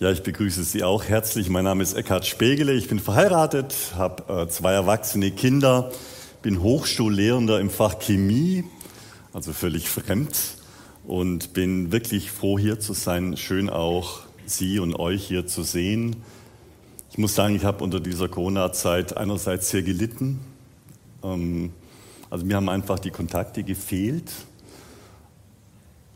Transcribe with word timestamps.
Ja, 0.00 0.12
ich 0.12 0.22
begrüße 0.22 0.62
Sie 0.62 0.84
auch 0.84 1.02
herzlich. 1.02 1.48
Mein 1.48 1.64
Name 1.64 1.82
ist 1.82 1.94
Eckhard 1.94 2.24
Spegele. 2.24 2.72
Ich 2.74 2.86
bin 2.86 3.00
verheiratet, 3.00 3.74
habe 3.96 4.42
äh, 4.42 4.48
zwei 4.48 4.72
erwachsene 4.72 5.32
Kinder, 5.32 5.90
bin 6.40 6.62
Hochschullehrender 6.62 7.58
im 7.58 7.68
Fach 7.68 7.98
Chemie, 7.98 8.62
also 9.32 9.52
völlig 9.52 9.88
fremd 9.88 10.38
und 11.04 11.52
bin 11.52 11.90
wirklich 11.90 12.30
froh, 12.30 12.60
hier 12.60 12.78
zu 12.78 12.92
sein. 12.92 13.36
Schön 13.36 13.68
auch 13.68 14.20
Sie 14.46 14.78
und 14.78 14.94
euch 14.94 15.24
hier 15.24 15.48
zu 15.48 15.64
sehen. 15.64 16.14
Ich 17.10 17.18
muss 17.18 17.34
sagen, 17.34 17.56
ich 17.56 17.64
habe 17.64 17.82
unter 17.82 17.98
dieser 17.98 18.28
Corona-Zeit 18.28 19.16
einerseits 19.16 19.70
sehr 19.70 19.82
gelitten. 19.82 20.38
Ähm, 21.24 21.72
also 22.30 22.46
mir 22.46 22.54
haben 22.54 22.68
einfach 22.68 23.00
die 23.00 23.10
Kontakte 23.10 23.64
gefehlt. 23.64 24.30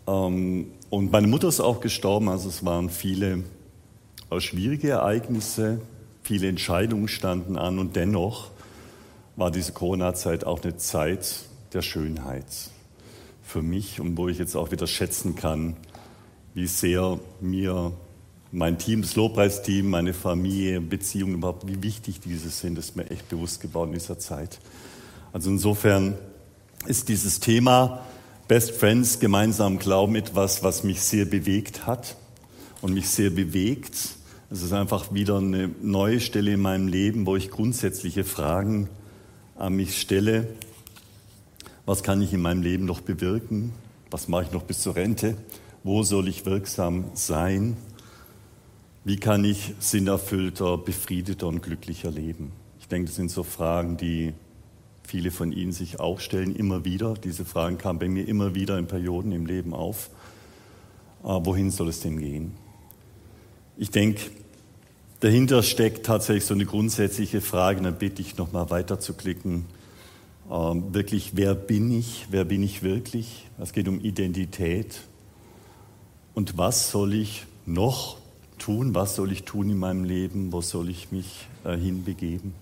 Ähm, 0.07 0.71
und 0.89 1.11
meine 1.11 1.27
Mutter 1.27 1.49
ist 1.49 1.59
auch 1.59 1.80
gestorben, 1.80 2.29
also 2.29 2.49
es 2.49 2.64
waren 2.64 2.89
viele 2.89 3.43
schwierige 4.41 4.91
Ereignisse, 4.91 5.81
viele 6.22 6.49
Entscheidungen 6.49 7.09
standen 7.09 7.57
an 7.57 7.79
und 7.79 7.96
dennoch 7.96 8.50
war 9.36 9.50
diese 9.50 9.72
Corona-Zeit 9.72 10.45
auch 10.45 10.63
eine 10.63 10.77
Zeit 10.77 11.45
der 11.72 11.82
Schönheit 11.82 12.46
für 13.43 13.63
mich 13.63 14.00
und 14.00 14.17
wo 14.17 14.29
ich 14.29 14.39
jetzt 14.39 14.57
auch 14.57 14.71
wieder 14.71 14.86
schätzen 14.86 15.35
kann, 15.35 15.77
wie 16.55 16.67
sehr 16.67 17.18
mir 17.41 17.93
mein 18.50 18.79
Team, 18.79 19.00
das 19.03 19.17
Lobpreisteam, 19.17 19.89
meine 19.89 20.13
Familie, 20.13 20.80
Beziehungen 20.80 21.35
überhaupt, 21.35 21.67
wie 21.67 21.83
wichtig 21.83 22.21
diese 22.21 22.50
sind, 22.50 22.79
ist 22.79 22.96
mir 22.96 23.11
echt 23.11 23.29
bewusst 23.30 23.61
geworden 23.61 23.93
in 23.93 23.99
dieser 23.99 24.19
Zeit. 24.19 24.58
Also 25.33 25.49
insofern 25.49 26.19
ist 26.86 27.08
dieses 27.08 27.41
Thema 27.41 28.05
Best 28.49 28.72
Friends, 28.72 29.21
gemeinsam 29.21 29.79
Glauben 29.79 30.17
etwas, 30.17 30.63
was 30.63 30.85
mich 30.85 31.00
sehr 31.00 31.25
bewegt 31.25 31.86
hat 31.86 32.17
und 32.83 32.92
mich 32.92 33.08
sehr 33.08 33.30
bewegt 33.30 33.97
es 34.53 34.62
ist 34.62 34.75
einfach 34.75 35.15
wieder 35.15 35.39
eine 35.39 35.70
neue 35.81 36.20
Stelle 36.20 36.53
in 36.53 36.61
meinem 36.61 36.86
Leben, 36.86 37.25
wo 37.25 37.36
ich 37.36 37.50
grundsätzliche 37.50 38.22
Fragen 38.22 38.91
an 39.56 39.72
mich 39.72 39.98
stelle. 39.98 40.47
Was 41.86 42.03
kann 42.03 42.20
ich 42.20 42.34
in 42.34 42.42
meinem 42.42 42.61
Leben 42.61 42.84
noch 42.84 43.00
bewirken? 43.00 43.72
Was 44.11 44.28
mache 44.28 44.42
ich 44.42 44.53
noch 44.53 44.64
bis 44.64 44.81
zur 44.81 44.94
Rente? 44.94 45.39
Wo 45.84 46.03
soll 46.03 46.28
ich 46.28 46.44
wirksam 46.44 47.06
sein? 47.14 47.78
Wie 49.05 49.17
kann 49.17 49.42
ich 49.42 49.72
sinnerfüllter, 49.78 50.77
befriedeter 50.77 51.47
und 51.47 51.62
glücklicher 51.62 52.11
leben? 52.11 52.53
Ich 52.78 52.89
denke, 52.89 53.06
das 53.06 53.16
sind 53.16 53.31
so 53.31 53.44
Fragen, 53.44 53.97
die 53.97 54.34
viele 55.03 55.31
von 55.31 55.50
Ihnen 55.50 55.72
sich 55.72 55.98
auch 55.98 56.20
stellen, 56.20 56.55
immer 56.55 56.84
wieder. 56.84 57.14
Diese 57.14 57.47
Fragen 57.47 57.78
kamen 57.78 57.98
bei 57.98 58.09
mir 58.09 58.28
immer 58.28 58.55
wieder 58.55 58.78
in 58.78 58.87
Perioden 58.87 59.33
im 59.33 59.47
Leben 59.47 59.72
auf. 59.72 60.11
Aber 61.22 61.47
wohin 61.47 61.70
soll 61.70 61.89
es 61.89 62.00
denn 62.00 62.19
gehen? 62.19 62.53
Ich 63.78 63.91
denke, 63.91 64.31
Dahinter 65.23 65.62
steckt 65.62 66.05
tatsächlich 66.05 66.45
so 66.45 66.55
eine 66.55 66.67
grundsätzliche 66.67 67.41
Frage, 67.41 67.81
dann 67.81 67.97
bitte 67.97 68.20
ich 68.20 68.39
nochmal 68.39 68.70
weiter 68.70 68.98
zu 68.98 69.15
klicken. 69.15 69.67
Ähm, 70.51 70.92
wirklich, 70.92 71.37
wer 71.37 71.55
bin 71.55 71.97
ich? 71.97 72.27
Wer 72.31 72.45
bin 72.45 72.61
ich 72.65 72.83
wirklich? 72.83 73.48
Es 73.61 73.73
geht 73.73 73.87
um 73.87 74.00
Identität. 74.00 75.03
Und 76.34 76.59
was 76.59 76.91
soll 76.91 77.15
ich 77.15 77.47
noch 77.67 78.17
tun? 78.59 78.97
Was 78.97 79.15
soll 79.15 79.31
ich 79.31 79.45
tun 79.45 79.70
in 79.70 79.78
meinem 79.78 80.03
Leben? 80.03 80.53
Wo 80.53 80.61
soll 80.61 80.89
ich 80.89 81.12
mich 81.12 81.47
äh, 81.62 81.77
hinbegeben? 81.77 82.53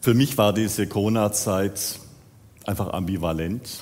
Für 0.00 0.14
mich 0.14 0.36
war 0.38 0.52
diese 0.52 0.88
Corona-Zeit 0.88 2.00
einfach 2.66 2.92
ambivalent 2.92 3.80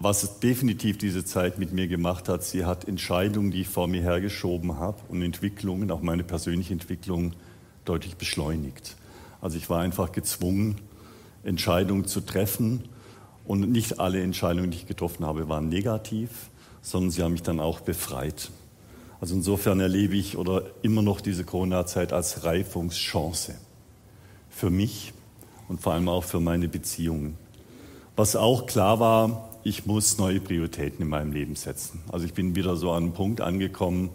was 0.00 0.38
definitiv 0.40 0.98
diese 0.98 1.24
Zeit 1.24 1.58
mit 1.58 1.72
mir 1.72 1.88
gemacht 1.88 2.28
hat, 2.28 2.44
sie 2.44 2.64
hat 2.64 2.86
Entscheidungen, 2.86 3.50
die 3.50 3.62
ich 3.62 3.68
vor 3.68 3.88
mir 3.88 4.02
hergeschoben 4.02 4.78
habe 4.78 4.98
und 5.08 5.22
Entwicklungen, 5.22 5.90
auch 5.90 6.02
meine 6.02 6.22
persönliche 6.22 6.72
Entwicklung, 6.72 7.32
deutlich 7.84 8.16
beschleunigt. 8.16 8.96
Also 9.40 9.56
ich 9.56 9.68
war 9.70 9.80
einfach 9.80 10.12
gezwungen, 10.12 10.76
Entscheidungen 11.42 12.04
zu 12.04 12.20
treffen 12.20 12.84
und 13.44 13.70
nicht 13.70 13.98
alle 13.98 14.22
Entscheidungen, 14.22 14.70
die 14.70 14.78
ich 14.78 14.86
getroffen 14.86 15.24
habe, 15.24 15.48
waren 15.48 15.68
negativ, 15.68 16.50
sondern 16.82 17.10
sie 17.10 17.22
haben 17.22 17.32
mich 17.32 17.42
dann 17.42 17.60
auch 17.60 17.80
befreit. 17.80 18.50
Also 19.20 19.34
insofern 19.34 19.80
erlebe 19.80 20.14
ich 20.14 20.36
oder 20.36 20.62
immer 20.82 21.02
noch 21.02 21.20
diese 21.20 21.44
Corona-Zeit 21.44 22.12
als 22.12 22.44
Reifungschance 22.44 23.56
für 24.48 24.70
mich 24.70 25.12
und 25.68 25.80
vor 25.80 25.94
allem 25.94 26.08
auch 26.08 26.24
für 26.24 26.40
meine 26.40 26.68
Beziehungen. 26.68 27.36
Was 28.14 28.36
auch 28.36 28.66
klar 28.66 29.00
war, 29.00 29.48
ich 29.68 29.84
muss 29.84 30.16
neue 30.16 30.40
Prioritäten 30.40 31.02
in 31.02 31.08
meinem 31.08 31.30
Leben 31.30 31.54
setzen. 31.54 32.00
Also 32.10 32.24
ich 32.24 32.32
bin 32.32 32.56
wieder 32.56 32.76
so 32.76 32.90
an 32.92 33.04
einen 33.04 33.12
Punkt 33.12 33.42
angekommen, 33.42 34.08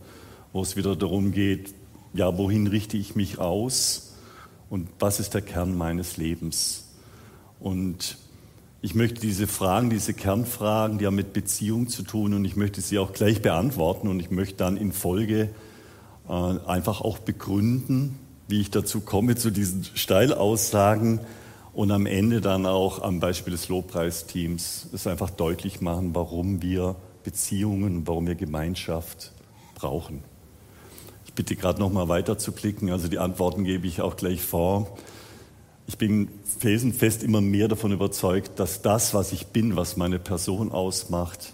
wo 0.51 0.63
es 0.63 0.75
wieder 0.75 0.95
darum 0.95 1.31
geht, 1.31 1.75
ja, 2.15 2.35
wohin 2.37 2.65
richte 2.65 2.97
ich 2.97 3.15
mich 3.15 3.37
aus 3.37 4.13
und 4.69 4.89
was 4.99 5.19
ist 5.19 5.35
der 5.35 5.41
Kern 5.41 5.77
meines 5.77 6.17
Lebens? 6.17 6.85
Und 7.59 8.17
ich 8.81 8.95
möchte 8.95 9.21
diese 9.21 9.45
Fragen, 9.45 9.91
diese 9.91 10.15
Kernfragen, 10.15 10.97
die 10.97 11.05
haben 11.05 11.15
mit 11.15 11.33
Beziehung 11.33 11.87
zu 11.87 12.01
tun 12.01 12.33
und 12.33 12.45
ich 12.45 12.55
möchte 12.55 12.81
sie 12.81 12.97
auch 12.97 13.13
gleich 13.13 13.41
beantworten 13.43 14.07
und 14.07 14.19
ich 14.19 14.31
möchte 14.31 14.55
dann 14.55 14.75
in 14.75 14.91
Folge 14.91 15.49
äh, 16.27 16.31
einfach 16.31 17.01
auch 17.01 17.19
begründen, 17.19 18.17
wie 18.47 18.59
ich 18.59 18.71
dazu 18.71 19.01
komme, 19.01 19.35
zu 19.35 19.51
diesen 19.51 19.85
Steilaussagen, 19.93 21.19
und 21.73 21.91
am 21.91 22.05
Ende 22.05 22.39
dann 22.39 22.65
auch 22.65 23.01
am 23.01 23.19
Beispiel 23.19 23.51
des 23.51 23.67
Lobpreisteams 23.67 24.89
es 24.93 25.07
einfach 25.07 25.31
deutlich 25.31 25.81
machen, 25.81 26.13
warum 26.13 26.61
wir 26.61 26.95
Beziehungen, 27.23 28.07
warum 28.07 28.27
wir 28.27 28.35
Gemeinschaft 28.35 29.31
brauchen. 29.75 30.23
Ich 31.25 31.33
bitte 31.33 31.55
gerade 31.55 31.79
noch 31.79 31.91
mal 31.91 32.09
weiter 32.09 32.37
zu 32.37 32.51
klicken, 32.51 32.91
also 32.91 33.07
die 33.07 33.17
Antworten 33.17 33.63
gebe 33.63 33.87
ich 33.87 34.01
auch 34.01 34.15
gleich 34.15 34.43
vor. 34.43 34.97
Ich 35.87 35.97
bin 35.97 36.29
felsenfest 36.59 37.23
immer 37.23 37.41
mehr 37.41 37.67
davon 37.67 37.91
überzeugt, 37.91 38.59
dass 38.59 38.81
das, 38.83 39.13
was 39.13 39.33
ich 39.33 39.47
bin, 39.47 39.75
was 39.75 39.97
meine 39.97 40.19
Person 40.19 40.71
ausmacht, 40.71 41.53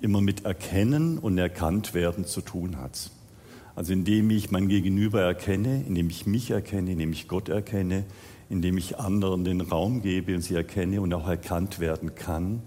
immer 0.00 0.20
mit 0.20 0.44
Erkennen 0.44 1.18
und 1.18 1.38
Erkanntwerden 1.38 2.26
zu 2.26 2.42
tun 2.42 2.76
hat. 2.76 3.10
Also 3.74 3.92
indem 3.92 4.30
ich 4.30 4.50
mein 4.50 4.68
Gegenüber 4.68 5.22
erkenne, 5.22 5.82
indem 5.88 6.10
ich 6.10 6.26
mich 6.26 6.50
erkenne, 6.50 6.92
indem 6.92 7.12
ich 7.12 7.26
Gott 7.26 7.48
erkenne, 7.48 8.04
indem 8.54 8.78
ich 8.78 9.00
anderen 9.00 9.42
den 9.42 9.60
Raum 9.60 10.00
gebe 10.00 10.32
und 10.32 10.40
sie 10.40 10.54
erkenne 10.54 11.00
und 11.00 11.12
auch 11.12 11.26
erkannt 11.26 11.80
werden 11.80 12.14
kann, 12.14 12.62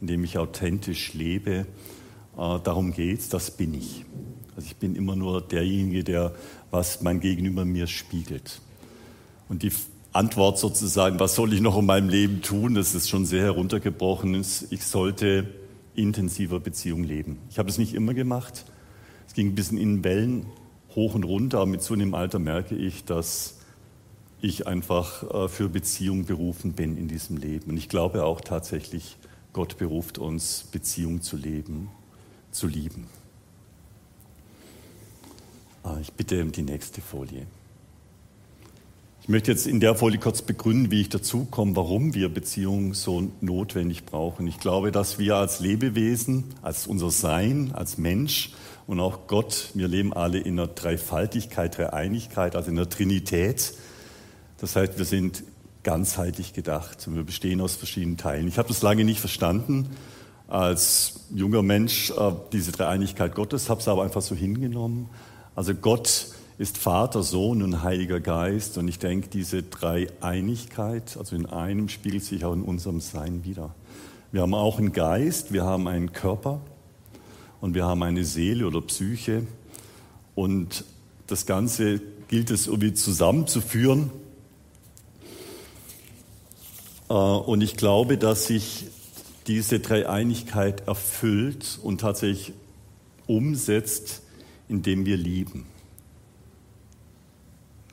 indem 0.00 0.22
ich 0.22 0.38
authentisch 0.38 1.12
lebe. 1.12 1.50
Äh, 1.50 1.66
darum 2.36 2.92
geht 2.92 3.18
es, 3.18 3.28
das 3.30 3.50
bin 3.50 3.74
ich. 3.74 4.04
Also 4.54 4.68
ich 4.68 4.76
bin 4.76 4.94
immer 4.94 5.16
nur 5.16 5.40
derjenige, 5.42 6.04
der 6.04 6.34
was 6.70 7.02
mein 7.02 7.18
Gegenüber 7.18 7.64
mir 7.64 7.88
spiegelt. 7.88 8.60
Und 9.48 9.64
die 9.64 9.72
Antwort 10.12 10.60
sozusagen, 10.60 11.18
was 11.18 11.34
soll 11.34 11.52
ich 11.52 11.60
noch 11.60 11.76
in 11.76 11.86
meinem 11.86 12.08
Leben 12.08 12.40
tun, 12.40 12.76
das 12.76 12.94
ist 12.94 13.08
schon 13.08 13.26
sehr 13.26 13.42
heruntergebrochen. 13.42 14.36
Ich 14.36 14.84
sollte 14.84 15.48
intensiver 15.96 16.60
Beziehung 16.60 17.02
leben. 17.02 17.38
Ich 17.50 17.58
habe 17.58 17.68
es 17.68 17.76
nicht 17.76 17.92
immer 17.92 18.14
gemacht. 18.14 18.66
Es 19.26 19.34
ging 19.34 19.48
ein 19.48 19.54
bisschen 19.56 19.78
in 19.78 20.04
Wellen 20.04 20.46
hoch 20.94 21.16
und 21.16 21.24
runter, 21.24 21.58
aber 21.58 21.66
mit 21.66 21.82
zunehmendem 21.82 22.14
Alter 22.14 22.38
merke 22.38 22.76
ich, 22.76 23.04
dass 23.04 23.56
ich 24.44 24.66
einfach 24.66 25.22
äh, 25.22 25.48
für 25.48 25.68
Beziehung 25.68 26.26
berufen 26.26 26.74
bin 26.74 26.96
in 26.96 27.08
diesem 27.08 27.38
Leben. 27.38 27.70
Und 27.70 27.76
ich 27.78 27.88
glaube 27.88 28.24
auch 28.24 28.40
tatsächlich, 28.40 29.16
Gott 29.52 29.78
beruft 29.78 30.18
uns, 30.18 30.64
Beziehung 30.70 31.22
zu 31.22 31.36
leben, 31.36 31.88
zu 32.50 32.66
lieben. 32.66 33.06
Ah, 35.82 35.96
ich 36.00 36.12
bitte 36.12 36.42
um 36.42 36.52
die 36.52 36.62
nächste 36.62 37.00
Folie. 37.00 37.46
Ich 39.22 39.28
möchte 39.28 39.50
jetzt 39.50 39.66
in 39.66 39.80
der 39.80 39.94
Folie 39.94 40.18
kurz 40.18 40.42
begründen, 40.42 40.90
wie 40.90 41.00
ich 41.00 41.08
dazu 41.08 41.46
komme, 41.50 41.74
warum 41.76 42.12
wir 42.12 42.28
Beziehungen 42.28 42.92
so 42.92 43.30
notwendig 43.40 44.04
brauchen. 44.04 44.46
Ich 44.46 44.60
glaube, 44.60 44.92
dass 44.92 45.18
wir 45.18 45.36
als 45.36 45.60
Lebewesen, 45.60 46.44
als 46.60 46.86
unser 46.86 47.10
Sein, 47.10 47.72
als 47.72 47.96
Mensch 47.96 48.52
und 48.86 49.00
auch 49.00 49.26
Gott, 49.26 49.70
wir 49.72 49.88
leben 49.88 50.12
alle 50.12 50.38
in 50.38 50.58
einer 50.58 50.68
Dreifaltigkeit, 50.68 51.78
Dreieinigkeit, 51.78 52.54
also 52.54 52.68
in 52.68 52.76
der 52.76 52.90
Trinität. 52.90 53.72
Das 54.64 54.76
heißt, 54.76 54.96
wir 54.96 55.04
sind 55.04 55.44
ganzheitlich 55.82 56.54
gedacht 56.54 57.06
und 57.06 57.16
wir 57.16 57.22
bestehen 57.22 57.60
aus 57.60 57.76
verschiedenen 57.76 58.16
Teilen. 58.16 58.48
Ich 58.48 58.56
habe 58.56 58.68
das 58.68 58.80
lange 58.80 59.04
nicht 59.04 59.20
verstanden 59.20 59.90
als 60.48 61.26
junger 61.34 61.60
Mensch, 61.60 62.10
äh, 62.12 62.32
diese 62.50 62.72
Dreieinigkeit 62.72 63.34
Gottes, 63.34 63.68
habe 63.68 63.82
es 63.82 63.88
aber 63.88 64.04
einfach 64.04 64.22
so 64.22 64.34
hingenommen. 64.34 65.10
Also 65.54 65.74
Gott 65.74 66.28
ist 66.56 66.78
Vater, 66.78 67.22
Sohn 67.22 67.62
und 67.62 67.82
Heiliger 67.82 68.20
Geist 68.20 68.78
und 68.78 68.88
ich 68.88 68.98
denke, 68.98 69.28
diese 69.28 69.62
Dreieinigkeit, 69.64 71.18
also 71.18 71.36
in 71.36 71.44
einem, 71.44 71.90
spiegelt 71.90 72.24
sich 72.24 72.46
auch 72.46 72.54
in 72.54 72.62
unserem 72.62 73.02
Sein 73.02 73.44
wieder. 73.44 73.74
Wir 74.32 74.40
haben 74.40 74.54
auch 74.54 74.78
einen 74.78 74.94
Geist, 74.94 75.52
wir 75.52 75.64
haben 75.64 75.86
einen 75.88 76.14
Körper 76.14 76.62
und 77.60 77.74
wir 77.74 77.84
haben 77.84 78.02
eine 78.02 78.24
Seele 78.24 78.66
oder 78.66 78.80
Psyche 78.80 79.46
und 80.34 80.86
das 81.26 81.44
Ganze 81.44 82.00
gilt 82.28 82.50
es 82.50 82.66
irgendwie 82.66 82.94
zusammenzuführen 82.94 84.10
und 87.08 87.60
ich 87.60 87.76
glaube, 87.76 88.18
dass 88.18 88.46
sich 88.46 88.86
diese 89.46 89.80
Dreieinigkeit 89.80 90.86
erfüllt 90.88 91.78
und 91.82 92.00
tatsächlich 92.00 92.54
umsetzt, 93.26 94.22
indem 94.68 95.04
wir 95.04 95.16
lieben. 95.16 95.66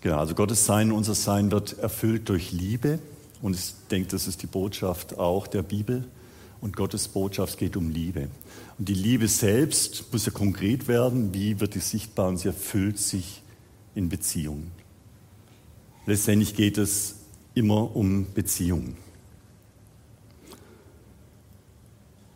Genau, 0.02 0.18
also 0.18 0.34
Gottes 0.34 0.66
Sein, 0.66 0.92
unser 0.92 1.14
Sein 1.14 1.52
wird 1.52 1.78
erfüllt 1.78 2.30
durch 2.30 2.52
Liebe. 2.52 3.00
Und 3.42 3.56
ich 3.56 3.74
denke, 3.90 4.10
das 4.10 4.28
ist 4.28 4.42
die 4.42 4.48
Botschaft 4.48 5.18
auch 5.20 5.48
der 5.48 5.62
Bibel. 5.62 6.06
Und 6.60 6.76
Gottes 6.76 7.08
Botschaft 7.08 7.60
geht 7.60 7.76
um 7.76 7.90
Liebe. 7.90 8.30
Und 8.78 8.90
die 8.90 8.94
Liebe 8.94 9.28
selbst 9.28 10.12
muss 10.12 10.26
ja 10.26 10.32
konkret 10.32 10.88
werden. 10.88 11.34
Wie 11.34 11.60
wird 11.60 11.76
die 11.76 11.80
sichtbar? 11.80 12.30
Und 12.30 12.38
sie 12.38 12.48
erfüllt 12.48 12.98
sich 12.98 13.42
in 13.94 14.10
Beziehungen. 14.10 14.72
Letztendlich 16.06 16.56
geht 16.56 16.78
es 16.78 17.16
immer 17.54 17.96
um 17.96 18.26
Beziehungen. 18.34 18.98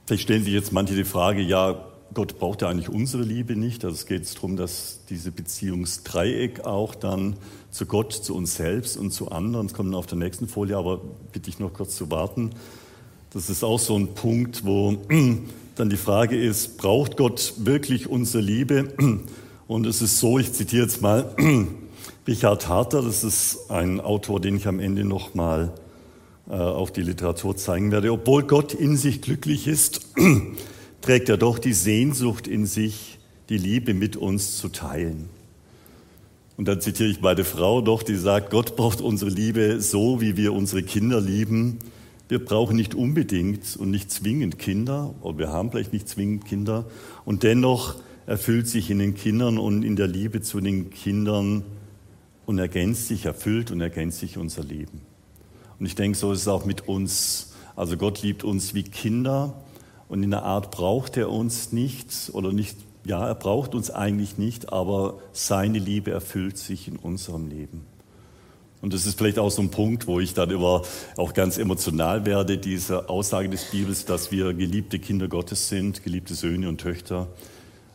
Vielleicht 0.06 0.24
stellen 0.24 0.44
sich 0.44 0.54
jetzt 0.54 0.72
manche 0.72 0.94
die 0.94 1.04
Frage, 1.04 1.42
ja, 1.42 1.84
Gott 2.13 2.38
braucht 2.40 2.62
ja 2.62 2.69
eigentlich 2.69 2.90
unsere 2.90 3.24
Liebe 3.24 3.56
nicht. 3.56 3.84
Also 3.84 3.96
es 3.96 4.06
geht 4.06 4.36
darum, 4.36 4.56
dass 4.56 5.00
diese 5.10 5.31
Beziehungsdreieck 5.31 6.63
auch 6.63 6.96
dann 6.96 7.36
zu 7.72 7.86
Gott, 7.88 8.13
zu 8.13 8.36
uns 8.36 8.56
selbst 8.56 8.98
und 8.98 9.12
zu 9.12 9.31
anderen, 9.31 9.68
das 9.68 9.75
kommt 9.75 9.94
auf 9.96 10.06
der 10.06 10.18
nächsten 10.18 10.48
Folie, 10.48 10.78
aber 10.78 11.02
bitte 11.34 11.50
ich 11.50 11.60
noch 11.60 11.74
kurz 11.74 11.96
zu 11.96 12.10
warten. 12.12 12.52
Das 13.34 13.50
ist 13.50 13.63
auch 13.63 13.80
so 13.80 13.98
ein 13.98 14.13
Punkt, 14.13 14.63
wo 14.63 14.96
dann 15.75 15.90
die 15.90 15.98
Frage 15.98 16.40
ist, 16.42 16.78
braucht 16.78 17.18
Gott 17.18 17.54
wirklich 17.58 18.08
unsere 18.08 18.44
Liebe? 18.44 18.94
Und 19.68 19.88
es 19.88 20.01
ist 20.01 20.19
so, 20.19 20.38
ich 20.38 20.54
zitiere 20.54 20.84
jetzt 20.84 21.01
mal 21.01 21.36
Richard 22.28 22.68
Harter, 22.68 23.01
das 23.01 23.24
ist 23.24 23.72
ein 23.72 24.00
Autor, 24.00 24.40
den 24.40 24.56
ich 24.56 24.68
am 24.68 24.80
Ende 24.80 25.04
nochmal 25.04 25.74
äh, 25.74 25.85
auf 26.47 26.92
die 26.92 27.01
Literatur 27.01 27.57
zeigen 27.57 27.92
werde. 27.92 28.12
Obwohl 28.12 28.44
Gott 28.44 28.74
in 28.74 28.97
sich 28.97 29.21
glücklich 29.21 29.68
ist, 29.68 30.07
trägt 31.01 31.30
er 31.30 31.38
doch 31.38 31.59
die 31.59 31.74
Sehnsucht 31.74 32.47
in 32.47 32.65
sich, 32.65 33.18
die 33.50 33.57
Liebe 33.57 33.94
mit 33.94 34.15
uns 34.15 34.57
zu 34.57 34.69
teilen. 34.69 35.30
Und 36.57 36.68
dann 36.68 36.80
zitiere 36.80 37.09
ich 37.09 37.21
meine 37.21 37.44
Frau 37.44 37.81
doch, 37.81 38.01
die 38.01 38.15
sagt, 38.15 38.50
Gott 38.50 38.75
braucht 38.75 39.01
unsere 39.01 39.30
Liebe 39.30 39.81
so, 39.81 40.21
wie 40.21 40.38
wir 40.38 40.53
unsere 40.53 40.83
Kinder 40.83 41.19
lieben. 41.19 41.80
Wir 42.30 42.44
brauchen 42.44 42.75
nicht 42.75 42.95
unbedingt 42.95 43.75
und 43.77 43.91
nicht 43.91 44.09
zwingend 44.09 44.57
Kinder, 44.57 45.13
oder 45.21 45.38
wir 45.38 45.50
haben 45.50 45.69
vielleicht 45.69 45.94
nicht 45.94 46.07
zwingend 46.07 46.45
Kinder. 46.45 46.86
Und 47.25 47.44
dennoch 47.44 47.95
erfüllt 48.25 48.68
sich 48.68 48.89
in 48.89 49.00
den 49.00 49.15
Kindern 49.15 49.57
und 49.57 49.83
in 49.83 49.95
der 49.95 50.07
Liebe 50.07 50.41
zu 50.41 50.62
den 50.62 50.89
Kindern 50.89 51.63
und 52.45 52.57
ergänzt 52.57 53.07
sich, 53.07 53.25
erfüllt 53.25 53.69
und 53.69 53.81
ergänzt 53.81 54.19
sich 54.19 54.38
unser 54.38 54.63
Leben. 54.63 55.01
Und 55.80 55.86
ich 55.86 55.95
denke, 55.95 56.18
so 56.18 56.31
ist 56.31 56.42
es 56.42 56.48
auch 56.48 56.66
mit 56.66 56.88
uns. 56.88 57.54
Also 57.75 57.98
Gott 57.98 58.22
liebt 58.22 58.44
uns 58.44 58.74
wie 58.74 58.83
Kinder 58.83 59.54
und 60.07 60.24
in 60.24 60.33
einer 60.33 60.44
Art 60.44 60.72
braucht 60.72 61.18
er 61.18 61.30
uns 61.30 61.72
nicht 61.72 62.30
oder 62.33 62.54
nicht, 62.54 62.77
ja, 63.06 63.27
er 63.27 63.36
braucht 63.36 63.75
uns 63.75 63.92
eigentlich 63.92 64.38
nicht, 64.38 64.72
aber 64.72 65.19
seine 65.33 65.80
Liebe 65.80 66.12
erfüllt 66.12 66.57
sich 66.57 66.88
in 66.88 66.95
unserem 66.95 67.48
Leben. 67.48 67.86
Und 68.81 68.94
das 68.94 69.06
ist 69.06 69.18
vielleicht 69.18 69.39
auch 69.39 69.50
so 69.50 69.63
ein 69.63 69.72
Punkt, 69.72 70.06
wo 70.06 70.19
ich 70.19 70.33
dann 70.36 70.51
immer 70.51 70.83
auch 71.18 71.33
ganz 71.33 71.57
emotional 71.57 72.25
werde, 72.25 72.57
diese 72.57 73.10
Aussage 73.10 73.50
des 73.50 73.66
Bibels, 73.66 74.06
dass 74.06 74.31
wir 74.31 74.54
geliebte 74.54 75.00
Kinder 75.00 75.27
Gottes 75.27 75.69
sind, 75.69 76.04
geliebte 76.04 76.36
Söhne 76.36 76.69
und 76.69 76.80
Töchter. 76.80 77.27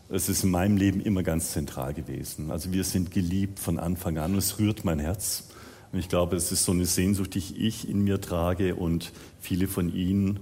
Es 0.09 0.29
ist 0.29 0.43
in 0.43 0.51
meinem 0.51 0.77
Leben 0.77 1.01
immer 1.01 1.23
ganz 1.23 1.53
zentral 1.53 1.95
gewesen. 1.95 2.51
Also 2.51 2.73
wir 2.73 2.83
sind 2.83 3.13
geliebt 3.13 3.61
von 3.61 3.79
Anfang 3.79 4.19
an 4.19 4.33
und 4.33 4.39
es 4.39 4.59
rührt 4.59 4.85
mein 4.85 4.99
Herz. 4.99 5.50
Und 5.93 5.99
ich 5.99 6.09
glaube, 6.09 6.37
es 6.37 6.53
ist 6.53 6.65
so 6.65 6.73
eine 6.73 6.87
Sehnsucht, 6.87 7.35
die 7.35 7.67
ich 7.67 7.89
in 7.89 8.03
mir 8.03 8.21
trage 8.21 8.77
und 8.77 9.13
viele 9.41 9.67
von 9.67 9.93
Ihnen 9.95 10.41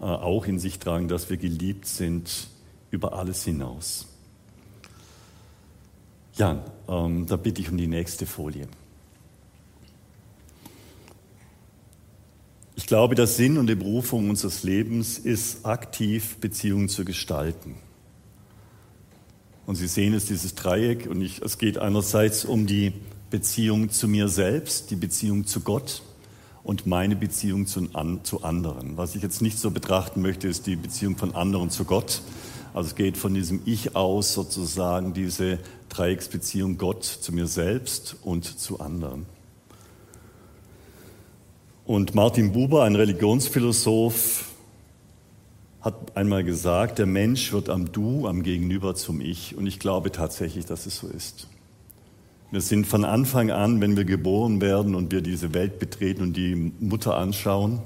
äh, 0.00 0.04
auch 0.04 0.46
in 0.46 0.58
sich 0.58 0.78
tragen, 0.78 1.08
dass 1.08 1.28
wir 1.30 1.36
geliebt 1.36 1.86
sind 1.86 2.48
über 2.90 3.14
alles 3.14 3.44
hinaus. 3.44 4.06
Ja, 6.36 6.64
ähm, 6.88 7.26
da 7.26 7.36
bitte 7.36 7.62
ich 7.62 7.70
um 7.70 7.78
die 7.78 7.86
nächste 7.86 8.26
Folie. 8.26 8.68
Ich 12.76 12.86
glaube, 12.86 13.14
der 13.14 13.26
Sinn 13.26 13.56
und 13.56 13.66
die 13.68 13.74
Berufung 13.74 14.30
unseres 14.30 14.62
Lebens 14.62 15.18
ist, 15.18 15.64
aktiv 15.64 16.36
Beziehungen 16.36 16.88
zu 16.88 17.04
gestalten. 17.04 17.74
Und 19.64 19.74
Sie 19.74 19.88
sehen 19.88 20.14
es, 20.14 20.26
dieses 20.26 20.54
Dreieck, 20.54 21.08
und 21.08 21.20
ich, 21.22 21.42
es 21.42 21.58
geht 21.58 21.78
einerseits 21.78 22.44
um 22.44 22.66
die 22.66 22.92
Beziehung 23.30 23.90
zu 23.90 24.08
mir 24.08 24.28
selbst, 24.28 24.90
die 24.90 24.96
Beziehung 24.96 25.46
zu 25.46 25.60
Gott 25.60 26.02
und 26.62 26.86
meine 26.86 27.16
Beziehung 27.16 27.66
zu, 27.66 27.88
an, 27.92 28.20
zu 28.24 28.42
anderen. 28.42 28.96
Was 28.96 29.14
ich 29.14 29.22
jetzt 29.22 29.42
nicht 29.42 29.58
so 29.58 29.70
betrachten 29.70 30.22
möchte, 30.22 30.48
ist 30.48 30.66
die 30.66 30.76
Beziehung 30.76 31.16
von 31.16 31.34
anderen 31.34 31.70
zu 31.70 31.84
Gott. 31.84 32.22
Also 32.74 32.88
es 32.88 32.94
geht 32.94 33.16
von 33.16 33.34
diesem 33.34 33.62
Ich 33.64 33.96
aus 33.96 34.34
sozusagen 34.34 35.12
diese 35.14 35.58
Dreiecksbeziehung 35.88 36.76
Gott 36.76 37.04
zu 37.04 37.32
mir 37.32 37.46
selbst 37.46 38.16
und 38.22 38.44
zu 38.58 38.80
anderen. 38.80 39.26
Und 41.84 42.14
Martin 42.14 42.52
Buber, 42.52 42.82
ein 42.82 42.96
Religionsphilosoph, 42.96 44.46
hat 45.80 46.16
einmal 46.16 46.42
gesagt, 46.42 46.98
der 46.98 47.06
Mensch 47.06 47.52
wird 47.52 47.70
am 47.70 47.92
Du, 47.92 48.26
am 48.26 48.42
Gegenüber 48.42 48.96
zum 48.96 49.20
Ich. 49.20 49.56
Und 49.56 49.68
ich 49.68 49.78
glaube 49.78 50.10
tatsächlich, 50.10 50.66
dass 50.66 50.86
es 50.86 50.98
so 50.98 51.06
ist. 51.06 51.46
Wir 52.52 52.60
sind 52.60 52.86
von 52.86 53.04
Anfang 53.04 53.50
an, 53.50 53.80
wenn 53.80 53.96
wir 53.96 54.04
geboren 54.04 54.60
werden 54.60 54.94
und 54.94 55.10
wir 55.10 55.20
diese 55.20 55.52
Welt 55.52 55.80
betreten 55.80 56.22
und 56.22 56.36
die 56.36 56.54
Mutter 56.54 57.16
anschauen, 57.16 57.80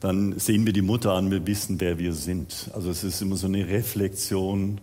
dann 0.00 0.38
sehen 0.38 0.66
wir 0.66 0.72
die 0.72 0.82
Mutter 0.82 1.12
an, 1.12 1.30
wir 1.30 1.46
wissen, 1.46 1.80
wer 1.80 1.98
wir 1.98 2.12
sind. 2.12 2.70
Also 2.74 2.90
es 2.90 3.04
ist 3.04 3.20
immer 3.22 3.36
so 3.36 3.46
eine 3.46 3.68
Reflexion 3.68 4.80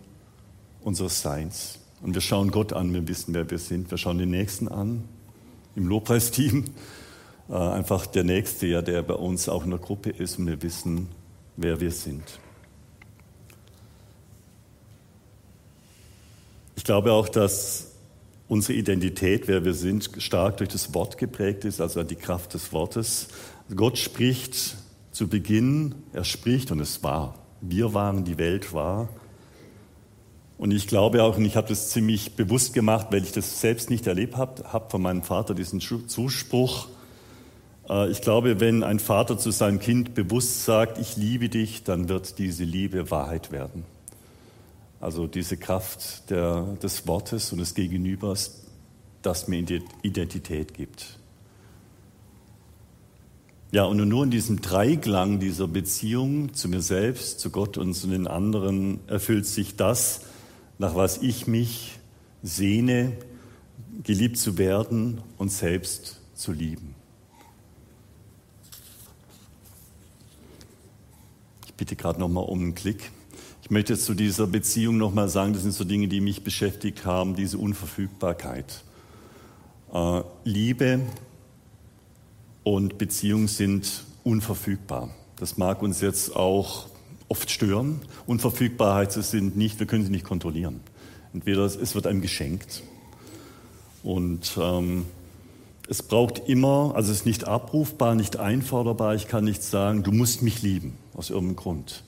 unseres 0.82 1.20
Seins. 1.20 1.78
Und 2.02 2.14
wir 2.14 2.20
schauen 2.20 2.50
Gott 2.50 2.72
an, 2.72 2.92
wir 2.92 3.06
wissen, 3.08 3.34
wer 3.34 3.50
wir 3.50 3.58
sind. 3.58 3.90
Wir 3.90 3.98
schauen 3.98 4.18
den 4.18 4.30
Nächsten 4.30 4.68
an, 4.68 5.04
im 5.74 5.86
Lobpreisteam. 5.86 6.64
Äh, 7.48 7.54
einfach 7.54 8.06
der 8.06 8.24
Nächste, 8.24 8.66
ja, 8.66 8.82
der 8.82 9.04
bei 9.04 9.14
uns 9.14 9.48
auch 9.48 9.62
in 9.62 9.70
der 9.70 9.78
Gruppe 9.78 10.10
ist 10.10 10.36
und 10.36 10.48
wir 10.48 10.60
wissen, 10.62 11.06
wer 11.56 11.80
wir 11.80 11.92
sind. 11.92 12.40
Ich 16.74 16.82
glaube 16.82 17.12
auch, 17.12 17.28
dass 17.28 17.95
unsere 18.48 18.78
Identität, 18.78 19.48
wer 19.48 19.64
wir 19.64 19.74
sind, 19.74 20.10
stark 20.18 20.58
durch 20.58 20.70
das 20.70 20.94
Wort 20.94 21.18
geprägt 21.18 21.64
ist, 21.64 21.80
also 21.80 22.02
die 22.02 22.16
Kraft 22.16 22.54
des 22.54 22.72
Wortes. 22.72 23.28
Gott 23.74 23.98
spricht 23.98 24.76
zu 25.10 25.28
Beginn, 25.28 25.94
er 26.12 26.24
spricht 26.24 26.70
und 26.70 26.80
es 26.80 27.02
war. 27.02 27.34
Wir 27.60 27.94
waren, 27.94 28.24
die 28.24 28.38
Welt 28.38 28.72
war. 28.72 29.08
Und 30.58 30.70
ich 30.70 30.86
glaube 30.86 31.22
auch, 31.22 31.36
und 31.36 31.44
ich 31.44 31.56
habe 31.56 31.68
das 31.68 31.90
ziemlich 31.90 32.34
bewusst 32.34 32.72
gemacht, 32.72 33.08
weil 33.10 33.22
ich 33.22 33.32
das 33.32 33.60
selbst 33.60 33.90
nicht 33.90 34.06
erlebt 34.06 34.36
habe, 34.36 34.72
habe 34.72 34.90
von 34.90 35.02
meinem 35.02 35.22
Vater 35.22 35.54
diesen 35.54 35.80
Zuspruch. 35.80 36.88
Äh, 37.88 38.10
ich 38.10 38.22
glaube, 38.22 38.60
wenn 38.60 38.82
ein 38.82 38.98
Vater 38.98 39.38
zu 39.38 39.50
seinem 39.50 39.80
Kind 39.80 40.14
bewusst 40.14 40.64
sagt, 40.64 40.98
ich 40.98 41.16
liebe 41.16 41.48
dich, 41.48 41.82
dann 41.84 42.08
wird 42.08 42.38
diese 42.38 42.64
Liebe 42.64 43.10
Wahrheit 43.10 43.52
werden. 43.52 43.84
Also 45.00 45.26
diese 45.26 45.56
Kraft 45.56 46.30
der, 46.30 46.76
des 46.82 47.06
Wortes 47.06 47.52
und 47.52 47.58
des 47.58 47.74
Gegenübers, 47.74 48.62
das 49.22 49.48
mir 49.48 49.64
Identität 50.02 50.74
gibt. 50.74 51.18
Ja, 53.72 53.84
und 53.84 53.96
nur 53.96 54.24
in 54.24 54.30
diesem 54.30 54.60
Dreiklang 54.60 55.40
dieser 55.40 55.66
Beziehung 55.66 56.54
zu 56.54 56.68
mir 56.68 56.80
selbst, 56.80 57.40
zu 57.40 57.50
Gott 57.50 57.76
und 57.76 57.94
zu 57.94 58.06
den 58.06 58.26
anderen 58.26 59.00
erfüllt 59.08 59.46
sich 59.46 59.76
das, 59.76 60.22
nach 60.78 60.94
was 60.94 61.18
ich 61.18 61.46
mich 61.46 61.98
sehne, 62.42 63.12
geliebt 64.02 64.38
zu 64.38 64.56
werden 64.56 65.20
und 65.36 65.50
selbst 65.50 66.20
zu 66.34 66.52
lieben. 66.52 66.94
Ich 71.66 71.74
bitte 71.74 71.96
gerade 71.96 72.20
noch 72.20 72.28
mal 72.28 72.40
um 72.40 72.60
einen 72.60 72.74
Klick. 72.74 73.10
Ich 73.66 73.70
möchte 73.72 73.98
zu 73.98 74.14
dieser 74.14 74.46
Beziehung 74.46 74.96
nochmal 74.96 75.28
sagen, 75.28 75.52
das 75.52 75.62
sind 75.62 75.72
so 75.72 75.82
Dinge, 75.82 76.06
die 76.06 76.20
mich 76.20 76.44
beschäftigt 76.44 77.04
haben, 77.04 77.34
diese 77.34 77.58
Unverfügbarkeit. 77.58 78.84
Äh, 79.92 80.22
Liebe 80.44 81.00
und 82.62 82.96
Beziehung 82.96 83.48
sind 83.48 84.04
unverfügbar. 84.22 85.10
Das 85.34 85.56
mag 85.56 85.82
uns 85.82 86.00
jetzt 86.00 86.36
auch 86.36 86.86
oft 87.26 87.50
stören. 87.50 87.98
Unverfügbarheit 88.28 89.10
sind 89.10 89.56
nicht, 89.56 89.80
wir 89.80 89.88
können 89.88 90.04
sie 90.04 90.12
nicht 90.12 90.24
kontrollieren. 90.24 90.78
Entweder 91.34 91.64
es 91.64 91.92
wird 91.96 92.06
einem 92.06 92.20
geschenkt 92.20 92.84
und 94.04 94.56
ähm, 94.62 95.06
es 95.88 96.04
braucht 96.04 96.48
immer, 96.48 96.92
also 96.94 97.10
es 97.10 97.18
ist 97.18 97.26
nicht 97.26 97.48
abrufbar, 97.48 98.14
nicht 98.14 98.36
einforderbar. 98.36 99.16
Ich 99.16 99.26
kann 99.26 99.42
nicht 99.42 99.64
sagen, 99.64 100.04
du 100.04 100.12
musst 100.12 100.42
mich 100.42 100.62
lieben 100.62 100.96
aus 101.14 101.30
irgendeinem 101.30 101.56
Grund. 101.56 102.04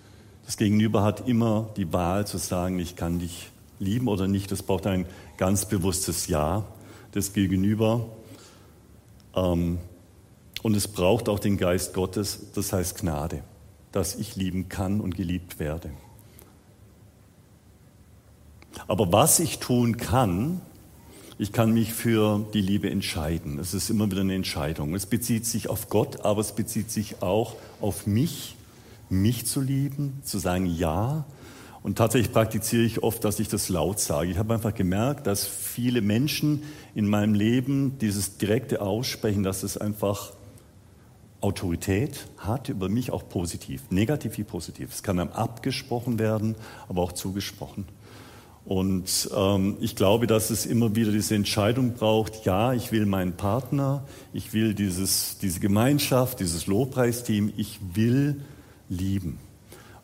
Das 0.49 0.57
Gegenüber 0.57 1.03
hat 1.03 1.29
immer 1.29 1.69
die 1.77 1.93
Wahl 1.93 2.27
zu 2.27 2.39
sagen, 2.39 2.79
ich 2.79 2.97
kann 2.97 3.19
dich 3.19 3.51
lieben 3.79 4.09
oder 4.09 4.27
nicht. 4.29 4.51
Das 4.51 4.63
braucht 4.63 4.87
ein 4.87 5.05
ganz 5.37 5.67
bewusstes 5.67 6.27
Ja 6.27 6.65
des 7.15 7.35
Gegenüber. 7.35 8.07
Ähm, 9.37 9.79
und 10.63 10.75
es 10.75 10.89
braucht 10.89 11.29
auch 11.29 11.39
den 11.39 11.59
Geist 11.59 11.93
Gottes, 11.93 12.47
das 12.55 12.73
heißt 12.73 12.97
Gnade, 12.99 13.43
dass 13.93 14.15
ich 14.15 14.37
lieben 14.37 14.71
kann 14.71 15.03
und 15.03 15.17
geliebt 15.17 15.59
werde. 15.59 15.91
Aber 18.87 19.13
was 19.13 19.41
ich 19.41 19.59
tun 19.59 19.99
kann, 19.99 20.63
ich 21.37 21.53
kann 21.53 21.75
mich 21.75 21.93
für 21.93 22.47
die 22.55 22.63
Liebe 22.63 22.89
entscheiden. 22.89 23.59
Es 23.59 23.75
ist 23.75 23.91
immer 23.91 24.11
wieder 24.11 24.23
eine 24.23 24.35
Entscheidung. 24.35 24.95
Es 24.95 25.05
bezieht 25.05 25.45
sich 25.45 25.69
auf 25.69 25.91
Gott, 25.91 26.23
aber 26.23 26.41
es 26.41 26.53
bezieht 26.53 26.91
sich 26.91 27.21
auch 27.21 27.55
auf 27.83 28.07
mich, 28.07 28.57
mich 29.11 29.47
zu 29.47 29.61
lieben, 29.61 30.21
zu 30.23 30.39
sagen 30.39 30.67
Ja. 30.67 31.25
Und 31.83 31.97
tatsächlich 31.97 32.33
praktiziere 32.33 32.83
ich 32.83 33.03
oft, 33.03 33.25
dass 33.25 33.39
ich 33.39 33.49
das 33.49 33.69
laut 33.69 34.01
sage. 34.01 34.31
Ich 34.31 34.39
habe 34.39 34.53
einfach 34.53 34.75
gemerkt, 34.75 35.27
dass 35.27 35.47
viele 35.47 36.03
Menschen 36.03 36.65
in 36.95 37.09
meinem 37.09 37.35
Leben 37.35 37.99
dieses 37.99 38.37
direkte 38.37 38.81
Aussprechen, 38.83 39.43
dass 39.43 39.63
es 39.63 39.79
einfach 39.79 40.33
Autorität 41.41 42.27
hat 42.37 42.69
über 42.69 42.89
mich 42.89 43.13
auch 43.13 43.29
positiv, 43.29 43.83
negativ 43.91 44.39
wie 44.39 44.45
positiv. 44.45 44.93
Es 44.93 45.03
kann 45.05 45.21
einem 45.21 45.31
abgesprochen 45.31 46.19
werden, 46.19 46.57
aber 46.89 47.03
auch 47.03 47.13
zugesprochen. 47.13 47.85
Und 48.65 49.31
ähm, 49.35 49.77
ich 49.81 49.97
glaube, 49.97 50.27
dass 50.27 50.51
es 50.51 50.67
immer 50.67 50.95
wieder 50.95 51.13
diese 51.13 51.35
Entscheidung 51.35 51.95
braucht, 51.95 52.45
ja, 52.45 52.75
ich 52.75 52.93
will 52.93 53.07
meinen 53.07 53.33
Partner, 53.35 54.05
ich 54.33 54.53
will 54.53 54.75
dieses, 54.75 55.39
diese 55.39 55.61
Gemeinschaft, 55.61 56.41
dieses 56.41 56.67
Lobpreisteam, 56.67 57.53
ich 57.57 57.79
will 57.95 58.43
lieben. 58.89 59.39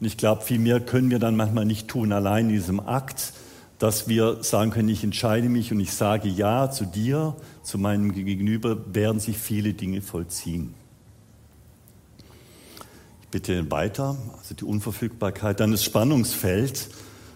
Und 0.00 0.06
ich 0.06 0.16
glaube, 0.16 0.42
viel 0.42 0.58
mehr 0.58 0.80
können 0.80 1.10
wir 1.10 1.18
dann 1.18 1.36
manchmal 1.36 1.64
nicht 1.64 1.88
tun, 1.88 2.12
allein 2.12 2.48
in 2.48 2.54
diesem 2.54 2.80
Akt, 2.80 3.32
dass 3.78 4.08
wir 4.08 4.42
sagen 4.42 4.70
können, 4.70 4.88
ich 4.88 5.04
entscheide 5.04 5.48
mich 5.48 5.72
und 5.72 5.80
ich 5.80 5.92
sage 5.92 6.28
Ja 6.28 6.70
zu 6.70 6.84
dir, 6.84 7.36
zu 7.62 7.78
meinem 7.78 8.12
Gegenüber, 8.12 8.78
werden 8.94 9.20
sich 9.20 9.36
viele 9.38 9.74
Dinge 9.74 10.00
vollziehen 10.00 10.74
bitte 13.34 13.68
weiter, 13.68 14.16
also 14.38 14.54
die 14.54 14.62
Unverfügbarkeit, 14.62 15.58
dann 15.58 15.72
das 15.72 15.82
Spannungsfeld. 15.82 16.88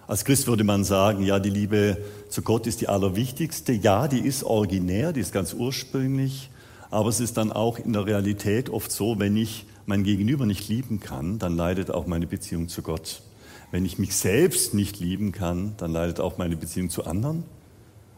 Als 0.07 0.25
Christ 0.25 0.47
würde 0.47 0.63
man 0.63 0.85
sagen, 0.85 1.25
ja, 1.25 1.41
die 1.41 1.51
Liebe 1.51 1.97
zu 2.29 2.43
Gott 2.43 2.69
ist 2.69 2.81
die 2.81 2.87
allerwichtigste. 2.87 3.73
Ja, 3.73 4.07
die 4.07 4.21
ist 4.21 4.45
originär, 4.45 5.13
die 5.13 5.19
ist 5.19 5.33
ganz 5.33 5.55
ursprünglich, 5.55 6.51
aber 6.93 7.09
es 7.09 7.19
ist 7.19 7.37
dann 7.37 7.51
auch 7.51 7.81
in 7.81 7.95
der 7.95 8.07
Realität 8.07 8.71
oft 8.71 8.93
so, 8.93 9.19
wenn 9.19 9.37
ich 9.37 9.67
mein 9.89 10.05
Gegenüber 10.05 10.45
nicht 10.45 10.69
lieben 10.69 11.01
kann, 11.01 11.39
dann 11.39 11.57
leidet 11.57 11.91
auch 11.91 12.07
meine 12.07 12.27
Beziehung 12.27 12.69
zu 12.69 12.83
Gott. 12.83 13.23
Wenn 13.71 13.87
ich 13.87 13.99
mich 13.99 14.15
selbst 14.15 14.75
nicht 14.75 15.01
lieben 15.01 15.33
kann, 15.33 15.75
dann 15.79 15.93
leidet 15.93 16.21
auch 16.21 16.37
meine 16.37 16.57
Beziehung 16.57 16.91
zu 16.91 17.07
anderen. 17.07 17.45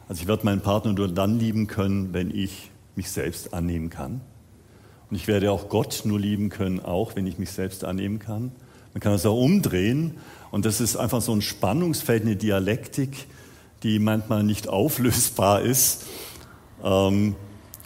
Also 0.09 0.23
ich 0.23 0.29
werde 0.29 0.45
meinen 0.45 0.63
Partner 0.63 0.93
nur 0.93 1.07
dann 1.07 1.39
lieben 1.39 1.69
können, 1.69 2.13
wenn 2.13 2.35
ich 2.35 2.73
mich 2.97 3.11
selbst 3.11 3.55
annehmen 3.55 3.89
kann. 3.89 4.21
Und 5.09 5.17
ich 5.17 5.29
werde 5.29 5.53
auch 5.53 5.69
Gott 5.69 6.03
nur 6.05 6.19
lieben 6.19 6.49
können, 6.49 6.81
auch 6.81 7.15
wenn 7.15 7.27
ich 7.29 7.39
mich 7.39 7.53
selbst 7.53 7.85
annehmen 7.85 8.19
kann. 8.19 8.51
Man 8.93 9.01
kann 9.01 9.13
das 9.13 9.25
auch 9.25 9.41
umdrehen. 9.41 10.17
Und 10.51 10.65
das 10.65 10.81
ist 10.81 10.97
einfach 10.97 11.21
so 11.21 11.33
ein 11.33 11.41
Spannungsfeld, 11.41 12.23
eine 12.23 12.35
Dialektik, 12.35 13.27
die 13.85 14.01
manchmal 14.01 14.43
nicht 14.43 14.69
auflösbar 14.69 15.63
ist. 15.63 16.07
Ähm, 16.83 17.37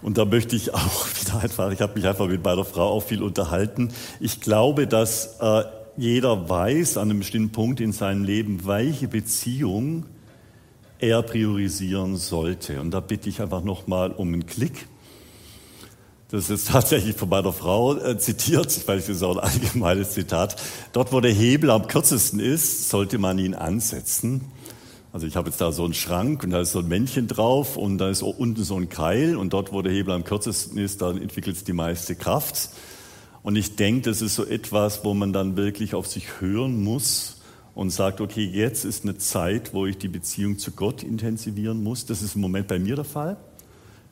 und 0.04 0.18
da 0.18 0.26
möchte 0.26 0.54
ich 0.54 0.74
auch 0.74 1.06
wieder 1.20 1.40
einfach, 1.40 1.72
ich 1.72 1.80
habe 1.80 1.94
mich 1.94 2.06
einfach 2.06 2.28
mit 2.28 2.44
meiner 2.44 2.64
Frau 2.64 2.90
auch 2.90 3.02
viel 3.02 3.22
unterhalten. 3.22 3.88
Ich 4.20 4.42
glaube, 4.42 4.86
dass 4.86 5.38
äh, 5.40 5.64
jeder 5.96 6.48
weiß 6.48 6.98
an 6.98 7.10
einem 7.10 7.20
bestimmten 7.20 7.52
Punkt 7.52 7.80
in 7.80 7.92
seinem 7.92 8.22
Leben, 8.22 8.66
welche 8.66 9.08
Beziehung 9.08 10.04
er 10.98 11.22
priorisieren 11.22 12.18
sollte. 12.18 12.82
Und 12.82 12.90
da 12.90 13.00
bitte 13.00 13.30
ich 13.30 13.40
einfach 13.40 13.64
nochmal 13.64 14.10
um 14.10 14.28
einen 14.28 14.44
Klick. 14.44 14.86
Das 16.28 16.50
ist 16.50 16.68
tatsächlich 16.68 17.16
von 17.16 17.30
meiner 17.30 17.54
Frau 17.54 17.96
äh, 17.96 18.18
zitiert, 18.18 18.82
weil 18.86 18.98
das 18.98 19.08
ist 19.08 19.22
auch 19.22 19.38
ein 19.38 19.48
allgemeines 19.48 20.10
Zitat. 20.10 20.56
Dort, 20.92 21.14
wo 21.14 21.20
der 21.20 21.32
Hebel 21.32 21.70
am 21.70 21.86
kürzesten 21.86 22.40
ist, 22.40 22.90
sollte 22.90 23.16
man 23.16 23.38
ihn 23.38 23.54
ansetzen. 23.54 24.52
Also 25.14 25.28
ich 25.28 25.36
habe 25.36 25.48
jetzt 25.48 25.60
da 25.60 25.70
so 25.70 25.84
einen 25.84 25.94
Schrank 25.94 26.42
und 26.42 26.50
da 26.50 26.60
ist 26.60 26.72
so 26.72 26.80
ein 26.80 26.88
Männchen 26.88 27.28
drauf 27.28 27.76
und 27.76 27.98
da 27.98 28.10
ist 28.10 28.20
unten 28.20 28.64
so 28.64 28.76
ein 28.76 28.88
Keil 28.88 29.36
und 29.36 29.52
dort, 29.52 29.72
wo 29.72 29.80
der 29.80 29.92
Hebel 29.92 30.12
am 30.12 30.24
kürzesten 30.24 30.76
ist, 30.76 31.02
da 31.02 31.12
entwickelt 31.12 31.54
es 31.54 31.62
die 31.62 31.72
meiste 31.72 32.16
Kraft. 32.16 32.70
Und 33.44 33.54
ich 33.54 33.76
denke, 33.76 34.10
das 34.10 34.20
ist 34.22 34.34
so 34.34 34.44
etwas, 34.44 35.04
wo 35.04 35.14
man 35.14 35.32
dann 35.32 35.56
wirklich 35.56 35.94
auf 35.94 36.08
sich 36.08 36.40
hören 36.40 36.82
muss 36.82 37.40
und 37.76 37.90
sagt, 37.90 38.20
okay, 38.20 38.44
jetzt 38.44 38.84
ist 38.84 39.04
eine 39.04 39.16
Zeit, 39.16 39.72
wo 39.72 39.86
ich 39.86 39.98
die 39.98 40.08
Beziehung 40.08 40.58
zu 40.58 40.72
Gott 40.72 41.04
intensivieren 41.04 41.80
muss. 41.80 42.06
Das 42.06 42.20
ist 42.20 42.34
im 42.34 42.40
Moment 42.40 42.66
bei 42.66 42.80
mir 42.80 42.96
der 42.96 43.04
Fall 43.04 43.36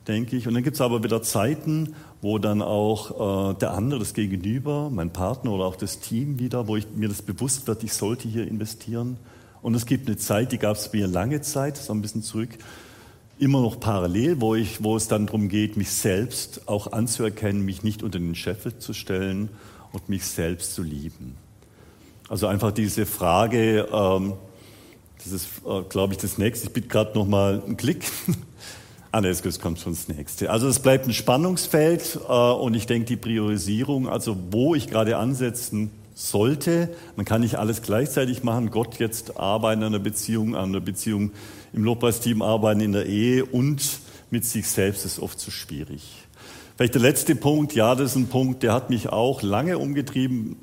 denke 0.07 0.35
ich. 0.35 0.47
Und 0.47 0.53
dann 0.53 0.63
gibt 0.63 0.75
es 0.75 0.81
aber 0.81 1.03
wieder 1.03 1.21
Zeiten, 1.21 1.95
wo 2.21 2.37
dann 2.37 2.61
auch 2.61 3.51
äh, 3.51 3.55
der 3.55 3.71
andere, 3.71 3.99
das 3.99 4.13
Gegenüber, 4.13 4.89
mein 4.89 5.11
Partner 5.11 5.51
oder 5.51 5.65
auch 5.65 5.77
das 5.77 5.99
Team 5.99 6.39
wieder, 6.39 6.67
wo 6.67 6.75
ich, 6.75 6.87
mir 6.95 7.07
das 7.07 7.21
bewusst 7.21 7.67
wird, 7.67 7.83
ich 7.83 7.93
sollte 7.93 8.27
hier 8.27 8.45
investieren. 8.47 9.17
Und 9.63 9.75
es 9.75 9.85
gibt 9.85 10.07
eine 10.07 10.17
Zeit, 10.17 10.51
die 10.51 10.57
gab 10.57 10.75
es 10.75 10.91
mir 10.91 11.07
lange 11.07 11.41
Zeit, 11.41 11.77
so 11.77 11.93
ein 11.93 12.01
bisschen 12.01 12.21
zurück, 12.21 12.49
immer 13.39 13.61
noch 13.61 13.79
parallel, 13.79 14.41
wo, 14.41 14.55
ich, 14.55 14.83
wo 14.83 14.97
es 14.97 15.07
dann 15.07 15.25
darum 15.25 15.47
geht, 15.47 15.77
mich 15.77 15.89
selbst 15.89 16.67
auch 16.67 16.91
anzuerkennen, 16.91 17.63
mich 17.63 17.81
nicht 17.81 18.03
unter 18.03 18.19
den 18.19 18.35
Scheffel 18.35 18.77
zu 18.77 18.93
stellen 18.93 19.49
und 19.93 20.09
mich 20.09 20.25
selbst 20.25 20.75
zu 20.75 20.83
lieben. 20.83 21.35
Also 22.27 22.47
einfach 22.47 22.71
diese 22.71 23.05
Frage, 23.05 23.87
ähm, 23.91 24.33
das 25.23 25.31
ist, 25.31 25.47
äh, 25.65 25.81
glaube 25.87 26.13
ich, 26.13 26.19
das 26.19 26.37
nächste. 26.37 26.67
Ich 26.67 26.73
bitte 26.73 26.89
gerade 26.89 27.17
noch 27.17 27.25
mal 27.25 27.63
einen 27.65 27.77
Klick. 27.77 28.05
Ah, 29.15 29.21
nee, 29.21 29.27
das 29.27 29.59
kommt 29.59 29.79
schon 29.79 29.93
das 29.93 30.07
nächste. 30.07 30.49
Also 30.49 30.67
es 30.67 30.79
bleibt 30.79 31.05
ein 31.05 31.13
Spannungsfeld 31.13 32.19
äh, 32.27 32.31
und 32.31 32.73
ich 32.73 32.87
denke, 32.87 33.05
die 33.05 33.15
Priorisierung, 33.15 34.09
also 34.09 34.35
wo 34.49 34.73
ich 34.73 34.87
gerade 34.87 35.17
ansetzen 35.17 35.91
sollte, 36.13 36.89
man 37.15 37.25
kann 37.25 37.41
nicht 37.41 37.55
alles 37.55 37.81
gleichzeitig 37.81 38.43
machen. 38.43 38.69
Gott 38.69 38.99
jetzt 38.99 39.37
arbeiten 39.37 39.83
an 39.83 39.91
der 39.91 39.99
Beziehung, 39.99 40.55
an 40.55 40.73
der 40.73 40.79
Beziehung 40.79 41.31
im 41.73 41.83
Lobpreisteam 41.83 42.41
arbeiten, 42.41 42.81
in 42.81 42.91
der 42.91 43.05
Ehe 43.05 43.45
und 43.45 43.81
mit 44.29 44.45
sich 44.45 44.67
selbst 44.67 45.05
ist 45.05 45.19
oft 45.19 45.39
zu 45.39 45.51
schwierig. 45.51 46.03
Vielleicht 46.75 46.95
der 46.95 47.01
letzte 47.01 47.35
Punkt, 47.35 47.73
ja, 47.75 47.93
das 47.93 48.11
ist 48.11 48.15
ein 48.15 48.27
Punkt, 48.27 48.63
der 48.63 48.73
hat 48.73 48.89
mich 48.89 49.09
auch 49.09 49.43
lange 49.43 49.77
umgetrieben, 49.77 50.55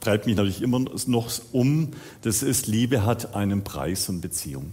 treibt 0.00 0.26
mich 0.26 0.36
natürlich 0.36 0.62
immer 0.62 0.80
noch 0.80 1.30
um. 1.52 1.90
Das 2.22 2.42
ist, 2.42 2.66
Liebe 2.66 3.04
hat 3.04 3.34
einen 3.34 3.62
Preis 3.62 4.08
und 4.08 4.22
Beziehung. 4.22 4.72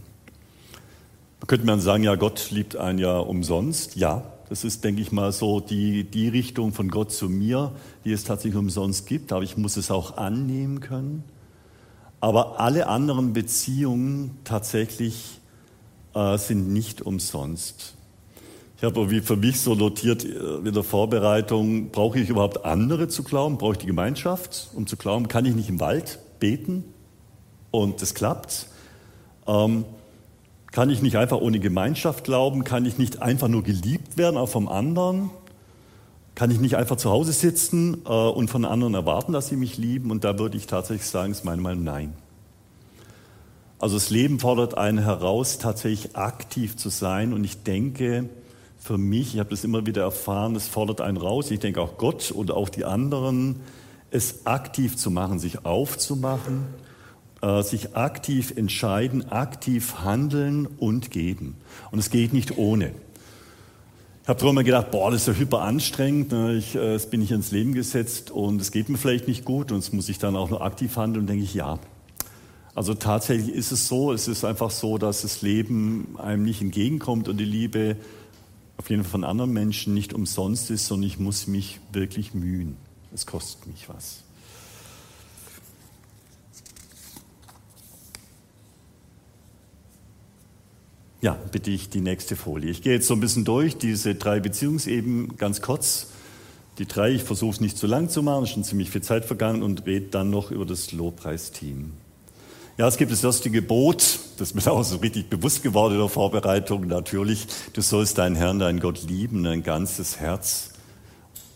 Könnte 1.50 1.66
man 1.66 1.82
sagen, 1.82 2.04
ja, 2.04 2.14
Gott 2.14 2.52
liebt 2.52 2.76
einen 2.76 3.00
ja 3.00 3.18
umsonst. 3.18 3.96
Ja, 3.96 4.22
das 4.50 4.64
ist, 4.64 4.84
denke 4.84 5.02
ich 5.02 5.12
mal, 5.12 5.32
so 5.32 5.60
die, 5.60 6.04
die 6.04 6.28
Richtung 6.28 6.74
von 6.74 6.90
Gott 6.90 7.12
zu 7.12 7.28
mir, 7.28 7.72
die 8.06 8.12
es 8.12 8.24
tatsächlich 8.24 8.60
umsonst 8.60 9.08
gibt. 9.08 9.34
Aber 9.34 9.42
ich 9.42 9.58
muss 9.58 9.76
es 9.76 9.90
auch 9.90 10.18
annehmen 10.18 10.80
können. 10.80 11.24
Aber 12.20 12.60
alle 12.60 12.86
anderen 12.86 13.34
Beziehungen 13.34 14.38
tatsächlich 14.44 15.40
äh, 16.14 16.38
sind 16.38 16.72
nicht 16.72 17.02
umsonst. 17.02 17.96
Ich 18.78 18.84
habe 18.84 19.10
wie 19.10 19.22
für 19.22 19.36
mich 19.36 19.60
so 19.60 19.74
notiert 19.74 20.24
äh, 20.24 20.58
in 20.64 20.72
der 20.72 20.84
Vorbereitung, 20.84 21.90
brauche 21.90 22.20
ich 22.20 22.30
überhaupt 22.30 22.64
andere 22.64 23.08
zu 23.08 23.24
glauben? 23.24 23.58
Brauche 23.58 23.72
ich 23.72 23.80
die 23.80 23.88
Gemeinschaft, 23.88 24.70
um 24.76 24.86
zu 24.86 24.98
glauben? 24.98 25.28
Kann 25.28 25.48
ich 25.48 25.56
nicht 25.56 25.70
im 25.70 25.80
Wald 25.80 26.20
beten 26.40 26.84
und 27.72 28.04
es 28.04 28.14
klappt? 28.14 28.68
Ähm, 29.48 29.86
kann 30.72 30.90
ich 30.90 31.02
nicht 31.02 31.16
einfach 31.16 31.38
ohne 31.38 31.60
Gemeinschaft 31.60 32.24
glauben? 32.24 32.64
Kann 32.64 32.86
ich 32.86 32.98
nicht 32.98 33.22
einfach 33.22 33.48
nur 33.48 33.64
geliebt 33.64 34.18
werden, 34.18 34.38
auch 34.38 34.50
vom 34.50 34.68
anderen? 34.68 35.32
Kann 36.36 36.52
ich 36.52 36.60
nicht 36.60 36.76
einfach 36.76 36.98
zu 36.98 37.10
Hause 37.10 37.34
sitzen 37.34 38.04
äh, 38.06 38.10
und 38.10 38.50
von 38.50 38.66
anderen 38.66 38.94
erwarten, 38.94 39.34
dass 39.34 39.48
sie 39.48 39.56
mich 39.56 39.78
lieben? 39.78 40.12
Und 40.12 40.24
da 40.24 40.38
würde 40.38 40.58
ich 40.58 40.68
tatsächlich 40.68 41.08
sagen, 41.08 41.32
ist 41.32 41.44
meine 41.44 41.62
Meinung 41.62 41.84
nein. 41.84 42.14
Also 43.80 43.96
das 43.96 44.10
Leben 44.10 44.40
fordert 44.40 44.78
einen 44.78 45.00
heraus, 45.00 45.58
tatsächlich 45.58 46.16
aktiv 46.16 46.78
zu 46.78 46.90
sein. 46.90 47.34
Und 47.34 47.44
ich 47.44 47.64
denke, 47.64 48.30
für 48.78 48.98
mich, 48.98 49.34
ich 49.34 49.40
habe 49.40 49.50
das 49.50 49.64
immer 49.64 49.86
wieder 49.86 50.04
erfahren, 50.04 50.56
es 50.56 50.68
fordert 50.68 51.02
einen 51.02 51.18
raus. 51.18 51.50
Ich 51.50 51.60
denke 51.60 51.82
auch 51.82 51.98
Gott 51.98 52.32
und 52.32 52.52
auch 52.52 52.70
die 52.70 52.86
anderen, 52.86 53.62
es 54.12 54.46
aktiv 54.46 54.98
zu 54.98 55.12
machen, 55.12 55.40
sich 55.40 55.66
aufzumachen 55.66 56.68
äh, 57.42 57.62
sich 57.64 57.96
aktiv 57.96 58.54
entscheiden, 58.56 59.32
aktiv 59.32 59.96
handeln 60.04 60.66
und 60.66 61.12
geben. 61.12 61.56
Und 61.92 62.00
es 62.00 62.10
geht 62.10 62.34
nicht 62.34 62.58
ohne. 62.58 62.92
Ich 64.24 64.28
habe 64.28 64.54
mal 64.54 64.64
gedacht, 64.64 64.92
boah, 64.92 65.10
das 65.10 65.22
ist 65.22 65.28
ja 65.28 65.34
hyper 65.34 65.62
anstrengend, 65.62 66.32
ne? 66.32 66.56
ich, 66.56 66.76
äh, 66.76 66.94
das 66.94 67.10
bin 67.10 67.22
ich 67.22 67.32
ins 67.32 67.52
Leben 67.52 67.74
gesetzt 67.74 68.30
und 68.30 68.62
es 68.62 68.72
geht 68.72 68.90
mir 68.90 68.98
vielleicht 68.98 69.28
nicht 69.28 69.46
gut 69.46 69.72
und 69.72 69.80
es 69.80 69.92
muss 69.92 70.08
ich 70.10 70.20
dann 70.20 70.36
auch 70.36 70.50
nur 70.50 70.62
aktiv 70.62 70.96
handeln 70.98 71.22
und 71.22 71.28
denke 71.28 71.44
ich, 71.44 71.54
ja. 71.54 71.80
Also 72.76 72.94
tatsächlich 72.94 73.56
ist 73.56 73.72
es 73.72 73.88
so, 73.88 74.14
es 74.14 74.28
ist 74.28 74.46
einfach 74.46 74.70
so, 74.70 74.98
dass 74.98 75.24
das 75.24 75.42
Leben 75.42 76.16
einem 76.20 76.44
nicht 76.44 76.62
entgegenkommt 76.62 77.28
und 77.28 77.38
die 77.38 77.46
Liebe 77.46 77.98
auf 78.78 78.90
jeden 78.90 79.04
Fall 79.04 79.12
von 79.12 79.24
anderen 79.24 79.52
Menschen 79.52 79.94
nicht 79.94 80.14
umsonst 80.14 80.70
ist, 80.72 80.86
sondern 80.86 81.08
ich 81.08 81.20
muss 81.20 81.48
mich 81.48 81.80
wirklich 81.92 82.34
mühen. 82.34 82.78
Es 83.14 83.26
kostet 83.26 83.68
mich 83.68 83.90
was. 83.90 84.24
Ja, 91.22 91.38
bitte 91.52 91.70
ich 91.70 91.90
die 91.90 92.00
nächste 92.00 92.38
Folie. 92.38 92.70
Ich 92.70 92.82
gehe 92.82 92.94
jetzt 92.94 93.08
so 93.08 93.14
ein 93.14 93.20
bisschen 93.20 93.44
durch 93.44 93.78
diese 93.78 94.16
drei 94.16 94.40
Beziehungsebenen 94.40 95.36
ganz 95.36 95.62
kurz. 95.62 96.08
Die 96.78 96.86
drei, 96.86 97.12
ich 97.12 97.24
versuche 97.24 97.56
es 97.56 97.60
nicht 97.60 97.78
zu 97.78 97.88
lang 97.88 98.08
zu 98.08 98.24
machen, 98.24 98.46
ist 98.46 98.52
schon 98.52 98.64
ziemlich 98.64 98.90
viel 98.90 99.02
Zeit 99.02 99.26
vergangen 99.26 99.62
und 99.62 99.86
rede 99.86 100.08
dann 100.12 100.30
noch 100.30 100.50
über 100.50 100.66
das 100.66 100.94
Lobpreisteam. 100.94 101.92
Ja, 102.78 102.88
es 102.88 102.96
gibt 102.96 103.12
das 103.12 103.22
erste 103.22 103.50
Gebot, 103.50 104.20
das 104.38 104.52
ist 104.52 104.56
mir 104.56 104.72
auch 104.72 104.84
so 104.84 104.96
richtig 104.96 105.30
bewusst 105.30 105.62
geworden 105.62 105.96
in 105.96 106.00
der 106.00 106.08
Vorbereitung 106.08 106.88
natürlich. 106.88 107.48
Du 107.74 107.82
sollst 107.82 108.18
deinen 108.18 108.38
Herrn, 108.38 108.60
deinen 108.60 108.80
Gott 108.80 109.04
lieben, 109.04 109.44
dein 109.44 109.62
ganzes 109.62 110.22
Herz 110.22 110.72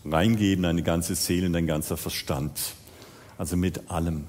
reingeben, 0.04 0.64
deine 0.64 0.82
ganze 0.82 1.14
Seele, 1.14 1.48
dein 1.48 1.66
ganzer 1.66 1.96
Verstand. 1.96 2.74
Also 3.38 3.56
mit 3.56 3.90
allem. 3.90 4.24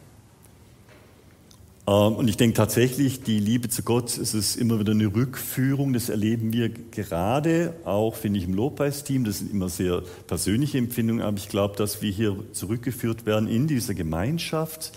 Ähm, 1.87 2.15
und 2.15 2.27
ich 2.27 2.37
denke 2.37 2.55
tatsächlich, 2.55 3.21
die 3.21 3.39
Liebe 3.39 3.69
zu 3.69 3.83
Gott, 3.83 4.17
es 4.17 4.33
ist 4.33 4.55
immer 4.55 4.79
wieder 4.79 4.91
eine 4.91 5.13
Rückführung, 5.13 5.93
das 5.93 6.09
erleben 6.09 6.51
wir 6.51 6.69
gerade 6.69 7.75
auch, 7.85 8.15
finde 8.15 8.39
ich, 8.39 8.45
im 8.45 8.53
Lobpreisteam. 8.53 9.23
Das 9.23 9.39
sind 9.39 9.51
immer 9.51 9.69
sehr 9.69 10.01
persönliche 10.27 10.77
Empfindungen, 10.77 11.23
aber 11.23 11.37
ich 11.37 11.49
glaube, 11.49 11.75
dass 11.75 12.01
wir 12.01 12.11
hier 12.11 12.35
zurückgeführt 12.53 13.25
werden 13.25 13.47
in 13.47 13.67
dieser 13.67 13.93
Gemeinschaft, 13.93 14.91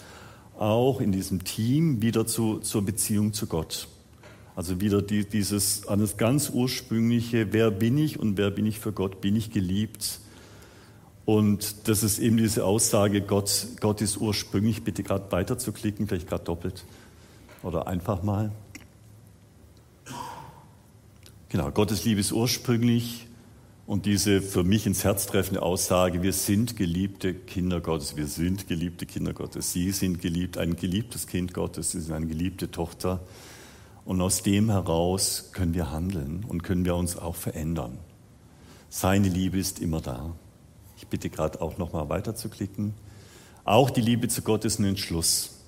auch 0.59 1.00
in 1.00 1.12
diesem 1.12 1.45
Team, 1.45 2.02
wieder 2.02 2.26
zu, 2.26 2.59
zur 2.59 2.85
Beziehung 2.85 3.33
zu 3.33 3.47
Gott. 3.47 3.88
Also 4.57 4.80
wieder 4.80 5.02
die, 5.02 5.25
dieses, 5.25 5.87
an 5.87 6.00
das 6.00 6.16
ganz 6.16 6.50
ursprüngliche, 6.50 7.52
wer 7.52 7.71
bin 7.71 7.97
ich 7.97 8.18
und 8.18 8.37
wer 8.38 8.50
bin 8.50 8.66
ich 8.66 8.80
für 8.80 8.92
Gott? 8.92 9.21
Bin 9.21 9.37
ich 9.37 9.52
geliebt? 9.52 10.18
Und 11.28 11.88
das 11.88 12.02
ist 12.02 12.20
eben 12.20 12.38
diese 12.38 12.64
Aussage, 12.64 13.20
Gott, 13.20 13.66
Gott 13.80 14.00
ist 14.00 14.16
ursprünglich, 14.16 14.82
bitte 14.82 15.02
gerade 15.02 15.30
weiter 15.30 15.58
zu 15.58 15.73
klicken, 15.73 16.08
vielleicht 16.08 16.26
gerade 16.26 16.44
doppelt 16.44 16.87
oder 17.62 17.87
einfach 17.87 18.23
mal. 18.23 18.50
Genau, 21.50 21.70
Gottes 21.70 22.06
Liebe 22.06 22.18
ist 22.18 22.32
ursprünglich 22.32 23.26
und 23.87 24.06
diese 24.06 24.40
für 24.40 24.64
mich 24.64 24.87
ins 24.87 25.04
Herz 25.04 25.26
treffende 25.26 25.61
Aussage, 25.61 26.23
wir 26.23 26.32
sind 26.32 26.78
geliebte 26.78 27.35
Kinder 27.35 27.82
Gottes, 27.82 28.16
wir 28.16 28.26
sind 28.26 28.66
geliebte 28.66 29.04
Kinder 29.04 29.35
Gottes, 29.35 29.70
Sie 29.70 29.90
sind 29.90 30.23
geliebt, 30.23 30.56
ein 30.56 30.76
geliebtes 30.76 31.26
Kind 31.26 31.52
Gottes, 31.52 31.90
Sie 31.90 32.00
sind 32.00 32.14
eine 32.14 32.26
geliebte 32.26 32.70
Tochter. 32.70 33.20
Und 34.06 34.23
aus 34.23 34.42
dem 34.42 34.70
heraus 34.70 35.50
können 35.52 35.75
wir 35.75 35.90
handeln 35.90 36.47
und 36.49 36.62
können 36.62 36.87
wir 36.87 36.97
uns 36.97 37.18
auch 37.18 37.37
verändern. 37.37 37.99
Seine 38.88 39.28
Liebe 39.28 39.58
ist 39.58 39.78
immer 39.78 40.00
da. 40.00 40.35
Ich 40.99 41.07
bitte 41.07 41.31
gerade 41.31 41.61
auch 41.61 41.78
noch 41.78 41.93
mal 41.93 42.09
weiter 42.09 42.35
zu 42.35 42.49
klicken. 42.49 42.93
Auch 43.64 43.88
die 43.88 44.00
Liebe 44.00 44.26
zu 44.26 44.43
Gott 44.43 44.64
ist 44.64 44.81
ein 44.81 44.85
Entschluss. 44.85 45.61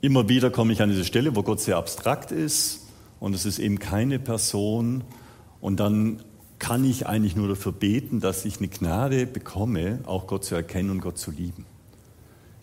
Immer 0.00 0.30
wieder 0.30 0.50
komme 0.50 0.72
ich 0.72 0.80
an 0.80 0.88
diese 0.88 1.04
Stelle, 1.04 1.36
wo 1.36 1.42
Gott 1.42 1.60
sehr 1.60 1.76
abstrakt 1.76 2.32
ist 2.32 2.86
und 3.20 3.34
es 3.34 3.44
ist 3.44 3.58
eben 3.58 3.78
keine 3.78 4.18
Person 4.18 5.04
und 5.60 5.78
dann 5.78 6.22
kann 6.58 6.86
ich 6.86 7.06
eigentlich 7.06 7.36
nur 7.36 7.48
dafür 7.48 7.72
beten, 7.72 8.20
dass 8.20 8.46
ich 8.46 8.58
eine 8.58 8.68
Gnade 8.68 9.26
bekomme, 9.26 9.98
auch 10.06 10.26
Gott 10.26 10.44
zu 10.44 10.54
erkennen 10.54 10.88
und 10.88 11.00
Gott 11.00 11.18
zu 11.18 11.30
lieben. 11.30 11.66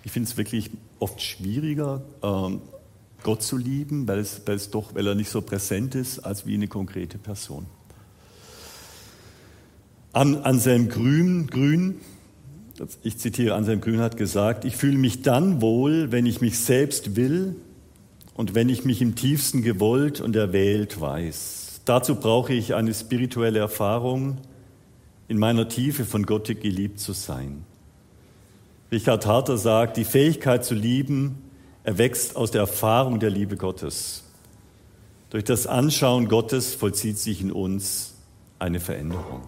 Ich 0.04 0.12
finde 0.12 0.30
es 0.30 0.36
wirklich 0.38 0.72
oft 0.98 1.22
schwieriger, 1.22 2.02
ähm, 2.24 2.62
Gott 3.22 3.44
zu 3.44 3.56
lieben, 3.56 4.08
weil 4.08 4.18
es, 4.18 4.42
weil 4.46 4.56
es 4.56 4.72
doch, 4.72 4.96
weil 4.96 5.06
er 5.06 5.14
nicht 5.14 5.30
so 5.30 5.42
präsent 5.42 5.94
ist, 5.94 6.20
als 6.20 6.48
wie 6.48 6.56
eine 6.56 6.68
konkrete 6.68 7.20
Person. 7.20 7.68
An, 10.12 10.38
Anselm 10.38 10.90
Grün, 10.90 11.48
Grün, 11.48 12.02
ich 13.04 13.18
zitiere 13.20 13.54
Anselm 13.54 13.80
Grün, 13.80 14.00
hat 14.00 14.18
gesagt, 14.18 14.66
ich 14.66 14.76
fühle 14.76 14.98
mich 14.98 15.22
dann 15.22 15.62
wohl, 15.62 16.12
wenn 16.12 16.26
ich 16.26 16.42
mich 16.42 16.58
selbst 16.58 17.16
will 17.16 17.56
und 18.34 18.56
wenn 18.56 18.70
ich 18.70 18.86
mich 18.86 19.02
im 19.02 19.16
tiefsten 19.16 19.62
gewollt 19.62 20.20
und 20.20 20.36
erwählt 20.36 21.00
weiß. 21.00 21.82
Dazu 21.86 22.16
brauche 22.16 22.54
ich 22.54 22.74
eine 22.74 22.94
spirituelle 22.94 23.60
Erfahrung, 23.60 24.38
in 25.28 25.38
meiner 25.38 25.68
Tiefe 25.68 26.06
von 26.06 26.26
Gott 26.26 26.48
geliebt 26.48 27.00
zu 27.00 27.14
sein. 27.14 27.64
Richard 28.92 29.28
Harter 29.28 29.60
sagt, 29.60 29.98
die 29.98 30.06
Fähigkeit 30.06 30.66
zu 30.66 30.74
lieben 30.74 31.36
erwächst 31.84 32.36
aus 32.36 32.50
der 32.50 32.62
Erfahrung 32.62 33.20
der 33.20 33.30
Liebe 33.30 33.56
Gottes. 33.56 34.24
Durch 35.30 35.44
das 35.44 35.68
Anschauen 35.68 36.28
Gottes 36.28 36.74
vollzieht 36.74 37.20
sich 37.20 37.42
in 37.42 37.52
uns 37.52 38.16
eine 38.58 38.80
Veränderung. 38.80 39.44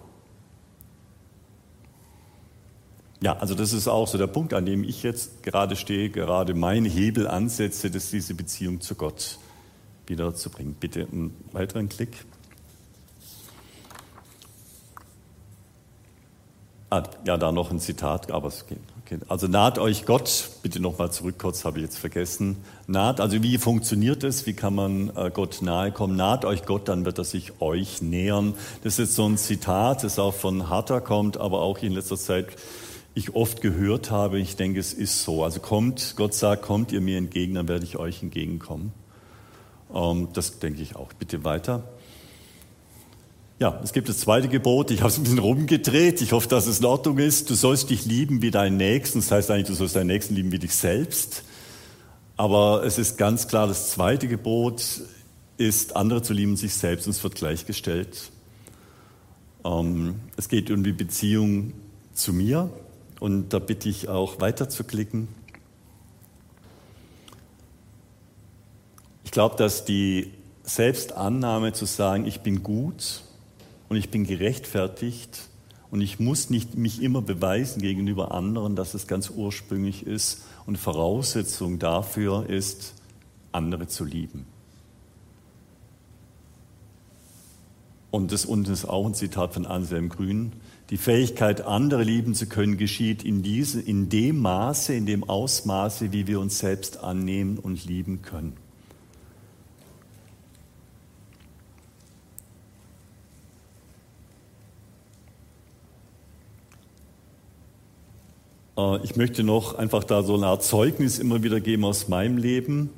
Ja, 3.24 3.38
also 3.38 3.54
das 3.54 3.72
ist 3.72 3.88
auch 3.88 4.08
so 4.08 4.18
der 4.18 4.28
Punkt, 4.28 4.54
an 4.54 4.66
dem 4.66 4.84
ich 4.84 5.04
jetzt 5.04 5.44
gerade 5.44 5.76
stehe, 5.76 6.10
gerade 6.10 6.56
meine 6.56 6.90
Hebel 6.90 7.28
ansetze, 7.28 7.92
dass 7.92 8.10
diese 8.10 8.34
Beziehung 8.34 8.82
zu 8.82 8.96
Gott 8.96 9.38
wieder 10.08 10.34
zu 10.34 10.50
bringen. 10.50 10.76
Bitte 10.80 11.02
einen 11.02 11.36
weiteren 11.52 11.88
Klick. 11.88 12.26
Ah, 16.90 17.04
ja, 17.24 17.38
da 17.38 17.52
noch 17.52 17.70
ein 17.70 17.80
Zitat, 17.80 18.32
aber 18.32 18.48
es 18.48 18.66
geht. 18.66 18.80
Okay. 19.06 19.20
Also 19.30 19.48
naht 19.48 19.78
euch 19.78 20.06
Gott, 20.06 20.50
bitte 20.64 20.80
nochmal 20.80 21.12
zurück 21.12 21.36
kurz, 21.38 21.64
habe 21.64 21.78
ich 21.78 21.86
jetzt 21.86 22.00
vergessen. 22.00 22.58
Naht, 22.88 23.22
also 23.22 23.44
wie 23.44 23.60
funktioniert 23.60 24.24
es? 24.24 24.48
Wie 24.48 24.54
kann 24.54 24.74
man 24.74 25.16
äh, 25.16 25.30
Gott 25.32 25.62
nahe 25.62 25.92
kommen? 25.92 26.16
Naht 26.16 26.44
euch 26.44 26.66
Gott, 26.66 26.90
dann 26.90 27.06
wird 27.06 27.20
er 27.20 27.24
sich 27.24 27.62
euch 27.62 28.02
nähern. 28.02 28.56
Das 28.84 28.98
ist 28.98 29.16
so 29.16 29.26
ein 29.26 29.38
Zitat, 29.38 30.04
das 30.04 30.18
auch 30.18 30.34
von 30.34 30.70
Harter 30.70 31.02
kommt, 31.02 31.38
aber 31.38 31.62
auch 31.62 31.78
in 31.78 31.94
letzter 31.94 32.18
Zeit 32.18 32.48
ich 33.14 33.36
oft 33.36 33.62
gehört 33.62 34.12
habe. 34.12 34.40
Ich 34.40 34.56
denke, 34.56 34.80
es 34.80 34.94
ist 34.94 35.24
so. 35.24 35.44
Also 35.44 35.60
kommt, 35.60 36.14
Gott 36.16 36.34
sagt, 36.34 36.62
kommt 36.62 36.92
ihr 36.92 37.02
mir 37.02 37.18
entgegen, 37.18 37.56
dann 37.56 37.68
werde 37.68 37.86
ich 37.86 37.98
euch 37.98 38.24
entgegenkommen. 38.24 38.94
Ähm, 39.94 40.30
das 40.34 40.60
denke 40.60 40.82
ich 40.82 40.96
auch. 40.96 41.12
Bitte 41.14 41.44
weiter. 41.44 41.84
Ja, 43.60 43.80
es 43.84 43.94
gibt 43.94 44.10
das 44.10 44.20
zweite 44.20 44.48
Gebot. 44.48 44.90
Ich 44.90 45.02
habe 45.02 45.10
es 45.10 45.18
ein 45.18 45.24
bisschen 45.24 45.40
rumgedreht. 45.40 46.22
Ich 46.22 46.32
hoffe, 46.32 46.48
dass 46.48 46.66
es 46.66 46.80
in 46.80 46.86
Ordnung 46.86 47.20
ist. 47.20 47.50
Du 47.50 47.54
sollst 47.54 47.90
dich 47.90 48.06
lieben 48.06 48.42
wie 48.42 48.50
deinen 48.50 48.78
Nächsten. 48.78 49.20
Das 49.20 49.30
heißt 49.30 49.52
eigentlich, 49.52 49.68
du 49.68 49.76
sollst 49.76 49.96
deinen 49.96 50.08
Nächsten 50.08 50.34
lieben 50.34 50.52
wie 50.52 50.60
dich 50.60 50.74
selbst. 50.74 51.44
Aber 52.38 52.84
es 52.84 52.98
ist 52.98 53.20
ganz 53.20 53.48
klar, 53.48 53.68
das 53.68 53.92
zweite 53.92 54.28
Gebot 54.28 54.84
ist, 55.58 55.96
andere 55.96 56.24
zu 56.24 56.34
lieben, 56.34 56.58
sich 56.58 56.74
selbst. 56.74 57.06
Und 57.06 57.12
es 57.12 57.24
wird 57.24 57.36
gleichgestellt. 57.36 58.32
Ähm, 59.64 60.16
es 60.38 60.50
geht 60.50 60.72
um 60.72 60.84
die 60.84 60.94
Beziehung 60.94 61.74
zu 62.14 62.34
mir. 62.34 62.72
Und 63.22 63.50
da 63.50 63.60
bitte 63.60 63.88
ich 63.88 64.10
auch 64.10 64.42
weiter 64.42 64.68
zu 64.68 64.84
klicken. 64.84 65.28
Ich 69.24 69.30
glaube, 69.30 69.56
dass 69.58 69.86
die 69.86 70.34
Selbstannahme 70.64 71.72
zu 71.72 71.86
sagen, 71.86 72.26
ich 72.26 72.42
bin 72.42 72.64
gut 72.64 73.22
und 73.90 73.98
ich 73.98 74.10
bin 74.10 74.24
gerechtfertigt 74.24 75.50
und 75.92 76.02
ich 76.02 76.20
muss 76.20 76.50
nicht 76.50 76.76
mich 76.80 77.04
immer 77.04 77.22
beweisen 77.22 77.80
gegenüber 77.84 78.32
anderen, 78.32 78.76
dass 78.76 78.96
es 78.96 79.06
ganz 79.06 79.30
ursprünglich 79.30 80.08
ist 80.08 80.42
und 80.66 80.80
Voraussetzung 80.80 81.78
dafür 81.78 82.50
ist, 82.50 82.96
andere 83.52 83.88
zu 83.88 84.04
lieben. 84.04 84.48
Und 88.12 88.34
das 88.34 88.46
unten 88.46 88.74
ist 88.74 88.86
auch 88.86 89.06
ein 89.06 89.14
Zitat 89.14 89.54
von 89.54 89.66
Anselm 89.66 90.10
Grün. 90.10 90.52
Die 90.90 90.98
Fähigkeit, 90.98 91.62
andere 91.62 92.04
lieben 92.04 92.36
zu 92.36 92.46
können, 92.46 92.78
geschieht 92.78 93.24
in, 93.24 93.42
diese, 93.42 93.80
in 93.80 94.10
dem 94.10 94.40
Maße, 94.40 94.94
in 94.94 95.06
dem 95.06 95.24
Ausmaße, 95.24 96.12
wie 96.12 96.28
wir 96.28 96.42
uns 96.42 96.60
selbst 96.60 96.98
annehmen 97.02 97.58
und 97.58 97.86
lieben 97.86 98.22
können. 98.22 98.58
Äh, 108.78 109.04
ich 109.04 109.16
möchte 109.16 109.44
noch 109.44 109.76
einfach 109.76 110.04
da 110.04 110.24
so 110.24 110.36
eine 110.36 110.48
Art 110.48 110.64
Zeugnis 110.64 111.18
immer 111.18 111.44
wieder 111.44 111.62
geben 111.62 111.86
aus 111.86 112.10
meinem 112.10 112.38
Leben. 112.38 112.90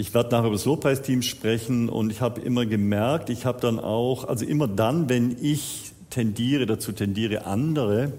Ich 0.00 0.14
werde 0.14 0.30
nachher 0.30 0.46
über 0.46 0.56
das 0.56 0.64
Lobpreisteam 0.64 1.20
sprechen 1.20 1.90
und 1.90 2.10
ich 2.10 2.22
habe 2.22 2.40
immer 2.40 2.64
gemerkt, 2.64 3.28
ich 3.28 3.44
habe 3.44 3.60
dann 3.60 3.78
auch, 3.78 4.26
also 4.26 4.46
immer 4.46 4.66
dann, 4.66 5.10
wenn 5.10 5.36
ich 5.42 5.92
tendiere, 6.08 6.64
dazu 6.64 6.92
tendiere, 6.92 7.44
andere 7.44 8.14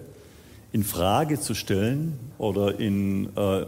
in 0.71 0.83
Frage 0.83 1.39
zu 1.39 1.55
stellen 1.55 2.19
oder 2.37 2.79
in, 2.79 3.35
äh, 3.35 3.65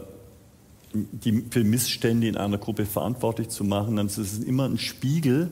die, 0.92 1.42
für 1.50 1.64
Missstände 1.64 2.28
in 2.28 2.36
einer 2.36 2.56
Gruppe 2.56 2.86
verantwortlich 2.86 3.48
zu 3.48 3.64
machen, 3.64 3.96
dann 3.96 4.06
ist 4.06 4.18
es 4.18 4.38
immer 4.38 4.66
ein 4.66 4.78
Spiegel 4.78 5.50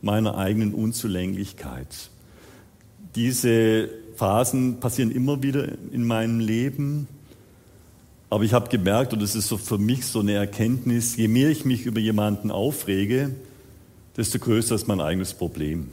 meiner 0.00 0.38
eigenen 0.38 0.72
Unzulänglichkeit. 0.72 2.08
Diese 3.16 3.90
Phasen 4.14 4.80
passieren 4.80 5.10
immer 5.10 5.42
wieder 5.42 5.68
in 5.92 6.06
meinem 6.06 6.40
Leben 6.40 7.06
aber 8.28 8.44
ich 8.44 8.52
habe 8.52 8.68
gemerkt, 8.68 9.12
und 9.12 9.22
das 9.22 9.34
ist 9.34 9.48
so 9.48 9.56
für 9.56 9.78
mich 9.78 10.06
so 10.06 10.20
eine 10.20 10.32
Erkenntnis, 10.32 11.16
je 11.16 11.28
mehr 11.28 11.50
ich 11.50 11.64
mich 11.64 11.86
über 11.86 12.00
jemanden 12.00 12.50
aufrege, 12.50 13.30
desto 14.16 14.38
größer 14.38 14.74
ist 14.74 14.88
mein 14.88 15.00
eigenes 15.00 15.34
Problem. 15.34 15.90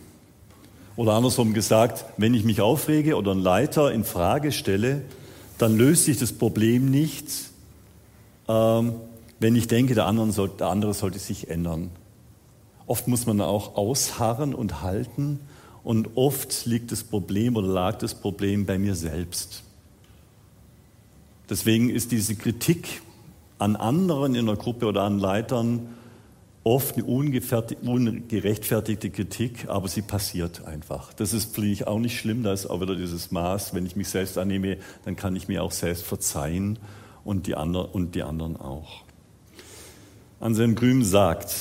Oder 0.96 1.14
andersrum 1.14 1.54
gesagt, 1.54 2.06
wenn 2.18 2.34
ich 2.34 2.44
mich 2.44 2.62
aufrege 2.62 3.16
oder 3.18 3.32
einen 3.32 3.42
Leiter 3.42 3.92
in 3.92 4.04
Frage 4.04 4.52
stelle, 4.52 5.02
dann 5.58 5.78
löst 5.78 6.06
sich 6.06 6.18
das 6.18 6.32
Problem 6.32 6.90
nicht, 6.90 7.28
ähm, 8.48 8.94
wenn 9.40 9.56
ich 9.56 9.68
denke, 9.68 9.96
der 9.96 10.06
andere, 10.06 10.32
soll, 10.32 10.50
der 10.50 10.68
andere 10.68 10.94
sollte 10.94 11.20
sich 11.20 11.50
ändern. 11.50 11.90
Oft 12.88 13.08
muss 13.08 13.26
man 13.26 13.42
auch 13.42 13.76
ausharren 13.76 14.54
und 14.54 14.82
halten 14.82 15.40
und 15.84 16.10
oft 16.16 16.66
liegt 16.66 16.92
das 16.92 17.04
Problem 17.04 17.56
oder 17.56 17.68
lag 17.68 17.98
das 17.98 18.16
Problem 18.16 18.66
bei 18.66 18.78
mir 18.78 18.96
selbst. 18.96 19.64
Deswegen 21.50 21.90
ist 21.90 22.12
diese 22.12 22.36
Kritik 22.36 23.02
an 23.60 23.76
anderen 23.76 24.36
in 24.36 24.46
der 24.46 24.56
Gruppe 24.56 24.86
oder 24.86 25.04
an 25.04 25.20
Leitern 25.20 25.90
oft 26.64 26.96
eine 26.96 27.04
ungerechtfertigte 27.06 29.10
Kritik, 29.10 29.68
aber 29.68 29.90
sie 29.90 30.02
passiert 30.02 30.66
einfach. 30.66 31.12
Das 31.14 31.34
ist 31.34 31.54
vielleicht 31.54 31.88
auch 31.88 32.00
nicht 32.00 32.18
schlimm, 32.18 32.44
da 32.44 32.54
ist 32.54 32.68
auch 32.68 32.80
wieder 32.80 32.96
dieses 32.96 33.32
Maß, 33.32 33.74
wenn 33.74 33.86
ich 33.86 33.98
mich 33.98 34.08
selbst 34.08 34.38
annehme, 34.38 34.78
dann 35.04 35.18
kann 35.18 35.36
ich 35.36 35.50
mir 35.50 35.64
auch 35.64 35.72
selbst 35.72 36.04
verzeihen 36.04 36.80
und 37.26 37.48
die, 37.48 37.56
andre, 37.56 37.88
und 37.88 38.16
die 38.16 38.24
anderen 38.24 38.56
auch. 38.56 39.02
Anselm 40.40 40.76
Grüm 40.76 41.04
sagt, 41.04 41.54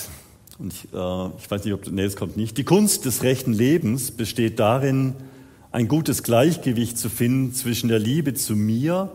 und 0.59 0.73
ich, 0.73 0.85
äh, 0.93 1.27
ich 1.39 1.51
weiß 1.51 1.65
nicht, 1.65 1.75
ob, 1.75 1.91
nee, 1.91 2.03
es 2.03 2.15
kommt 2.15 2.37
nicht, 2.37 2.57
die 2.59 2.65
Kunst 2.65 3.05
des 3.05 3.25
rechten 3.25 3.53
Lebens 3.53 4.13
besteht 4.13 4.61
darin, 4.61 5.15
ein 5.73 5.89
gutes 5.89 6.23
Gleichgewicht 6.23 6.97
zu 6.99 7.09
finden 7.09 7.55
zwischen 7.55 7.89
der 7.89 7.99
Liebe 7.99 8.35
zu 8.35 8.55
mir 8.55 9.11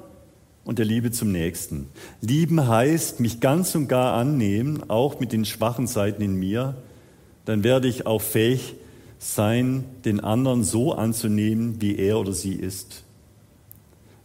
und 0.68 0.80
der 0.80 0.86
Liebe 0.86 1.12
zum 1.12 1.32
Nächsten. 1.32 1.88
Lieben 2.20 2.68
heißt, 2.68 3.22
mich 3.22 3.40
ganz 3.40 3.74
und 3.74 3.88
gar 3.88 4.16
annehmen, 4.16 4.90
auch 4.90 5.22
mit 5.22 5.32
den 5.32 5.46
schwachen 5.46 5.88
Seiten 5.88 6.22
in 6.22 6.36
mir. 6.36 6.76
Dann 7.46 7.64
werde 7.64 7.88
ich 7.88 8.06
auch 8.06 8.22
fähig 8.22 8.76
sein, 9.18 9.86
den 10.04 10.20
anderen 10.20 10.66
so 10.66 10.94
anzunehmen, 10.94 11.82
wie 11.82 11.96
er 11.96 12.20
oder 12.20 12.34
sie 12.34 12.52
ist. 12.52 13.04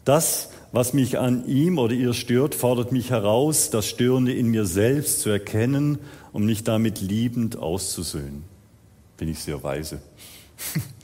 Das, 0.05 0.51
was 0.73 0.93
mich 0.95 1.17
an 1.17 1.47
ihm 1.47 1.79
oder 1.79 1.95
ihr 1.95 2.13
stört, 2.13 2.57
fordert 2.57 2.91
mich 2.91 3.11
heraus, 3.11 3.71
das 3.71 3.87
Störende 3.87 4.33
in 4.33 4.49
mir 4.49 4.65
selbst 4.65 5.21
zu 5.21 5.31
erkennen, 5.31 6.01
um 6.33 6.45
mich 6.45 6.65
damit 6.65 7.01
liebend 7.01 7.57
auszusöhnen. 7.57 8.43
Bin 9.17 9.29
ich 9.29 9.39
sehr 9.39 9.63
weise. 9.63 10.01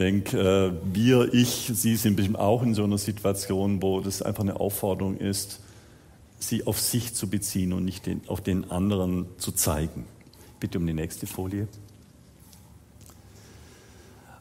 denke, 0.00 0.38
äh, 0.38 0.72
wir, 0.94 1.32
ich, 1.34 1.70
Sie 1.74 1.94
sind 1.94 2.16
bestimmt 2.16 2.38
auch 2.38 2.62
in 2.62 2.74
so 2.74 2.82
einer 2.82 2.98
Situation, 2.98 3.82
wo 3.82 4.00
das 4.00 4.22
einfach 4.22 4.42
eine 4.42 4.58
Aufforderung 4.58 5.18
ist, 5.18 5.60
sie 6.38 6.66
auf 6.66 6.80
sich 6.80 7.14
zu 7.14 7.28
beziehen 7.28 7.72
und 7.74 7.84
nicht 7.84 8.06
den, 8.06 8.22
auf 8.26 8.40
den 8.40 8.70
anderen 8.70 9.26
zu 9.36 9.52
zeigen. 9.52 10.06
Bitte 10.58 10.78
um 10.78 10.86
die 10.86 10.94
nächste 10.94 11.26
Folie. 11.26 11.68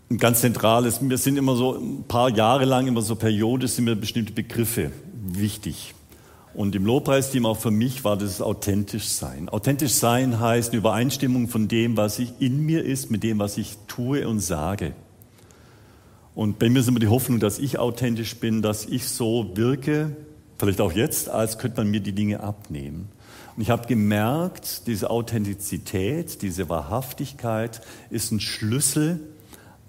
Ein 0.09 0.17
ganz 0.17 0.41
zentrales, 0.41 1.07
wir 1.07 1.17
sind 1.17 1.37
immer 1.37 1.55
so 1.55 1.75
ein 1.75 2.03
paar 2.07 2.29
Jahre 2.29 2.65
lang, 2.65 2.87
immer 2.87 3.01
so 3.01 3.15
Periode, 3.15 3.67
sind 3.67 3.85
mir 3.85 3.95
bestimmte 3.95 4.33
Begriffe 4.33 4.91
wichtig. 5.13 5.93
Und 6.55 6.73
im 6.73 6.85
Lobpreisteam 6.85 7.45
auch 7.45 7.57
für 7.57 7.69
mich 7.69 8.03
war 8.03 8.17
das 8.17 8.41
authentisch 8.41 9.07
sein. 9.07 9.49
Authentisch 9.49 9.91
sein 9.91 10.39
heißt 10.39 10.71
eine 10.71 10.79
Übereinstimmung 10.79 11.47
von 11.47 11.67
dem, 11.67 11.95
was 11.95 12.17
ich 12.17 12.33
in 12.39 12.65
mir 12.65 12.83
ist, 12.83 13.11
mit 13.11 13.23
dem, 13.23 13.37
was 13.37 13.57
ich 13.57 13.77
tue 13.87 14.27
und 14.27 14.39
sage. 14.39 14.93
Und 16.39 16.57
bei 16.57 16.69
mir 16.69 16.79
ist 16.79 16.87
immer 16.87 17.01
die 17.01 17.09
Hoffnung, 17.09 17.41
dass 17.41 17.59
ich 17.59 17.79
authentisch 17.79 18.37
bin, 18.37 18.61
dass 18.61 18.85
ich 18.85 19.09
so 19.09 19.51
wirke, 19.55 20.15
vielleicht 20.57 20.79
auch 20.79 20.93
jetzt, 20.93 21.27
als 21.27 21.57
könnte 21.57 21.81
man 21.81 21.91
mir 21.91 21.99
die 21.99 22.13
Dinge 22.13 22.39
abnehmen. 22.39 23.09
Und 23.57 23.61
ich 23.61 23.69
habe 23.69 23.87
gemerkt, 23.87 24.87
diese 24.87 25.09
Authentizität, 25.09 26.41
diese 26.41 26.69
Wahrhaftigkeit 26.69 27.81
ist 28.09 28.31
ein 28.31 28.39
Schlüssel 28.39 29.19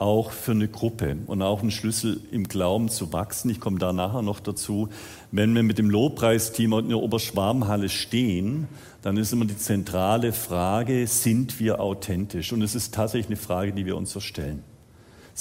auch 0.01 0.33
für 0.33 0.51
eine 0.51 0.67
Gruppe 0.67 1.19
und 1.29 1.41
auch 1.41 1.63
ein 1.63 1.71
Schlüssel 1.71 2.21
im 2.33 2.49
Glauben 2.49 2.89
zu 2.89 3.13
wachsen. 3.13 3.49
Ich 3.49 3.61
komme 3.61 3.79
da 3.79 3.93
nachher 3.93 4.23
noch 4.23 4.41
dazu. 4.41 4.89
Wenn 5.31 5.55
wir 5.55 5.63
mit 5.63 5.79
dem 5.79 5.89
Lobpreisteam 5.89 6.73
in 6.73 6.89
der 6.89 6.99
Oberschwarmhalle 6.99 7.89
stehen, 7.89 8.67
dann 9.03 9.17
ist 9.19 9.33
immer 9.33 9.45
die 9.45 9.57
zentrale 9.57 10.33
Frage, 10.33 11.07
sind 11.07 11.61
wir 11.61 11.81
authentisch? 11.81 12.53
Und 12.53 12.63
es 12.63 12.75
ist 12.75 12.93
tatsächlich 12.93 13.29
eine 13.29 13.37
Frage, 13.37 13.71
die 13.71 13.87
wir 13.87 13.97
uns 13.97 14.11
so 14.11 14.19
stellen. 14.19 14.65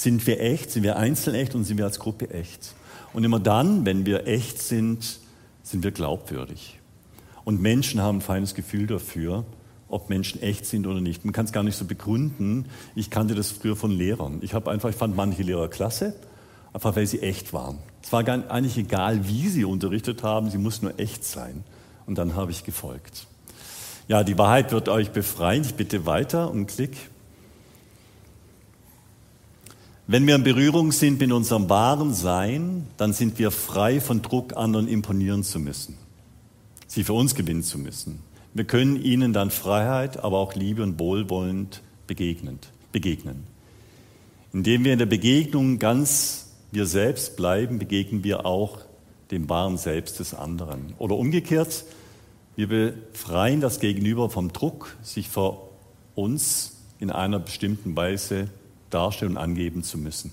Sind 0.00 0.26
wir 0.26 0.40
echt? 0.40 0.70
Sind 0.70 0.82
wir 0.82 0.96
einzeln 0.96 1.36
echt 1.36 1.54
und 1.54 1.64
sind 1.64 1.76
wir 1.76 1.84
als 1.84 1.98
Gruppe 1.98 2.30
echt? 2.30 2.74
Und 3.12 3.22
immer 3.22 3.38
dann, 3.38 3.84
wenn 3.84 4.06
wir 4.06 4.26
echt 4.26 4.62
sind, 4.62 5.18
sind 5.62 5.84
wir 5.84 5.90
glaubwürdig. 5.90 6.78
Und 7.44 7.60
Menschen 7.60 8.00
haben 8.00 8.16
ein 8.16 8.22
feines 8.22 8.54
Gefühl 8.54 8.86
dafür, 8.86 9.44
ob 9.88 10.08
Menschen 10.08 10.40
echt 10.40 10.64
sind 10.64 10.86
oder 10.86 11.02
nicht. 11.02 11.26
Man 11.26 11.34
kann 11.34 11.44
es 11.44 11.52
gar 11.52 11.62
nicht 11.62 11.76
so 11.76 11.84
begründen. 11.84 12.64
Ich 12.94 13.10
kannte 13.10 13.34
das 13.34 13.50
früher 13.50 13.76
von 13.76 13.90
Lehrern. 13.90 14.38
Ich 14.40 14.54
habe 14.54 14.70
einfach, 14.70 14.88
ich 14.88 14.96
fand 14.96 15.16
manche 15.16 15.42
Lehrer 15.42 15.68
klasse, 15.68 16.14
einfach 16.72 16.96
weil 16.96 17.06
sie 17.06 17.20
echt 17.20 17.52
waren. 17.52 17.76
Es 18.02 18.10
war 18.10 18.24
gar, 18.24 18.50
eigentlich 18.50 18.78
egal, 18.78 19.28
wie 19.28 19.48
sie 19.48 19.66
unterrichtet 19.66 20.22
haben, 20.22 20.48
sie 20.48 20.56
mussten 20.56 20.86
nur 20.86 20.98
echt 20.98 21.24
sein. 21.24 21.62
Und 22.06 22.16
dann 22.16 22.36
habe 22.36 22.52
ich 22.52 22.64
gefolgt. 22.64 23.26
Ja, 24.08 24.24
die 24.24 24.38
Wahrheit 24.38 24.72
wird 24.72 24.88
euch 24.88 25.10
befreien. 25.10 25.60
Ich 25.60 25.74
bitte 25.74 26.06
weiter 26.06 26.50
und 26.50 26.68
klick. 26.68 27.09
Wenn 30.12 30.26
wir 30.26 30.34
in 30.34 30.42
Berührung 30.42 30.90
sind 30.90 31.20
mit 31.20 31.30
unserem 31.30 31.70
wahren 31.70 32.12
Sein, 32.12 32.88
dann 32.96 33.12
sind 33.12 33.38
wir 33.38 33.52
frei 33.52 34.00
von 34.00 34.22
Druck, 34.22 34.56
anderen 34.56 34.88
imponieren 34.88 35.44
zu 35.44 35.60
müssen, 35.60 35.96
sie 36.88 37.04
für 37.04 37.12
uns 37.12 37.36
gewinnen 37.36 37.62
zu 37.62 37.78
müssen. 37.78 38.18
Wir 38.52 38.64
können 38.64 39.00
ihnen 39.00 39.32
dann 39.32 39.52
Freiheit, 39.52 40.24
aber 40.24 40.38
auch 40.38 40.56
Liebe 40.56 40.82
und 40.82 40.98
Wohlwollend 40.98 41.82
begegnend, 42.08 42.70
begegnen. 42.90 43.44
Indem 44.52 44.82
wir 44.82 44.94
in 44.94 44.98
der 44.98 45.06
Begegnung 45.06 45.78
ganz 45.78 46.56
wir 46.72 46.86
selbst 46.86 47.36
bleiben, 47.36 47.78
begegnen 47.78 48.24
wir 48.24 48.44
auch 48.44 48.78
dem 49.30 49.48
wahren 49.48 49.78
Selbst 49.78 50.18
des 50.18 50.34
anderen. 50.34 50.92
Oder 50.98 51.14
umgekehrt, 51.14 51.84
wir 52.56 52.66
befreien 52.66 53.60
das 53.60 53.78
Gegenüber 53.78 54.28
vom 54.28 54.52
Druck, 54.52 54.96
sich 55.04 55.28
vor 55.28 55.68
uns 56.16 56.78
in 56.98 57.12
einer 57.12 57.38
bestimmten 57.38 57.94
Weise 57.94 58.48
darstellen 58.90 59.32
und 59.32 59.38
angeben 59.38 59.82
zu 59.82 59.98
müssen. 59.98 60.32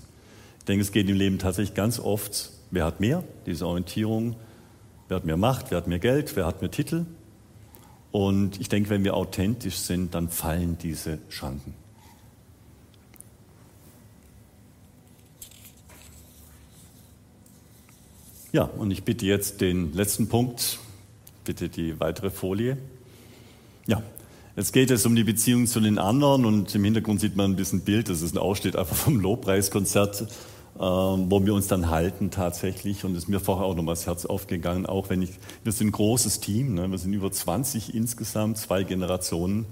Ich 0.58 0.64
denke, 0.64 0.82
es 0.82 0.92
geht 0.92 1.08
im 1.08 1.16
Leben 1.16 1.38
tatsächlich 1.38 1.74
ganz 1.74 1.98
oft, 1.98 2.50
wer 2.70 2.84
hat 2.84 3.00
mehr, 3.00 3.24
diese 3.46 3.66
Orientierung, 3.66 4.36
wer 5.08 5.16
hat 5.16 5.24
mehr 5.24 5.36
Macht, 5.36 5.70
wer 5.70 5.78
hat 5.78 5.86
mehr 5.86 5.98
Geld, 5.98 6.36
wer 6.36 6.46
hat 6.46 6.60
mehr 6.60 6.70
Titel. 6.70 7.06
Und 8.12 8.60
ich 8.60 8.68
denke, 8.68 8.90
wenn 8.90 9.04
wir 9.04 9.14
authentisch 9.14 9.76
sind, 9.76 10.14
dann 10.14 10.28
fallen 10.28 10.78
diese 10.78 11.18
Schranken. 11.28 11.74
Ja, 18.50 18.62
und 18.62 18.90
ich 18.90 19.04
bitte 19.04 19.26
jetzt 19.26 19.60
den 19.60 19.92
letzten 19.92 20.28
Punkt, 20.28 20.78
bitte 21.44 21.68
die 21.68 22.00
weitere 22.00 22.30
Folie. 22.30 22.78
Ja, 23.86 24.02
Jetzt 24.58 24.72
geht 24.72 24.90
es 24.90 25.06
um 25.06 25.14
die 25.14 25.22
Beziehung 25.22 25.68
zu 25.68 25.78
den 25.78 26.00
anderen 26.00 26.44
und 26.44 26.74
im 26.74 26.82
Hintergrund 26.82 27.20
sieht 27.20 27.36
man 27.36 27.52
ein 27.52 27.54
bisschen 27.54 27.82
Bild, 27.82 28.08
das 28.08 28.22
ist 28.22 28.34
ein 28.34 28.38
Ausschnitt 28.38 28.74
einfach 28.74 28.96
vom 28.96 29.20
Lobpreiskonzert, 29.20 30.22
äh, 30.22 30.80
wo 30.80 31.46
wir 31.46 31.54
uns 31.54 31.68
dann 31.68 31.90
halten 31.90 32.32
tatsächlich 32.32 33.04
und 33.04 33.12
es 33.12 33.18
ist 33.18 33.28
mir 33.28 33.38
vorher 33.38 33.64
auch 33.64 33.76
nochmal 33.76 33.94
das 33.94 34.08
Herz 34.08 34.26
aufgegangen, 34.26 34.84
auch 34.84 35.10
wenn 35.10 35.22
ich, 35.22 35.30
wir 35.62 35.70
sind 35.70 35.86
ein 35.86 35.92
großes 35.92 36.40
Team, 36.40 36.74
ne? 36.74 36.90
wir 36.90 36.98
sind 36.98 37.12
über 37.12 37.30
20 37.30 37.94
insgesamt, 37.94 38.58
zwei 38.58 38.82
Generationen 38.82 39.66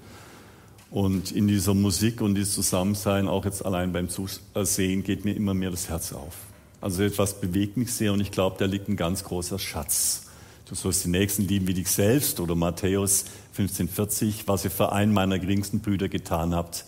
und 0.92 1.32
in 1.32 1.48
dieser 1.48 1.74
Musik 1.74 2.20
und 2.20 2.36
dieses 2.36 2.54
Zusammensein, 2.54 3.26
auch 3.26 3.44
jetzt 3.44 3.66
allein 3.66 3.92
beim 3.92 4.08
Zusehen, 4.08 5.02
geht 5.02 5.24
mir 5.24 5.34
immer 5.34 5.54
mehr 5.54 5.72
das 5.72 5.88
Herz 5.88 6.12
auf. 6.12 6.36
Also 6.80 7.02
etwas 7.02 7.40
bewegt 7.40 7.76
mich 7.76 7.92
sehr 7.92 8.12
und 8.12 8.20
ich 8.20 8.30
glaube, 8.30 8.54
da 8.60 8.66
liegt 8.66 8.88
ein 8.88 8.94
ganz 8.94 9.24
großer 9.24 9.58
Schatz. 9.58 10.22
Du 10.68 10.74
sollst 10.74 11.04
die 11.04 11.08
Nächsten 11.08 11.46
lieben 11.46 11.68
wie 11.68 11.74
dich 11.74 11.88
selbst 11.88 12.40
oder 12.40 12.56
Matthäus 12.56 13.24
15,40, 13.56 14.42
was 14.46 14.64
ihr 14.64 14.70
für 14.70 14.92
einen 14.92 15.12
meiner 15.12 15.38
geringsten 15.38 15.80
Brüder 15.80 16.08
getan 16.08 16.54
habt, 16.54 16.84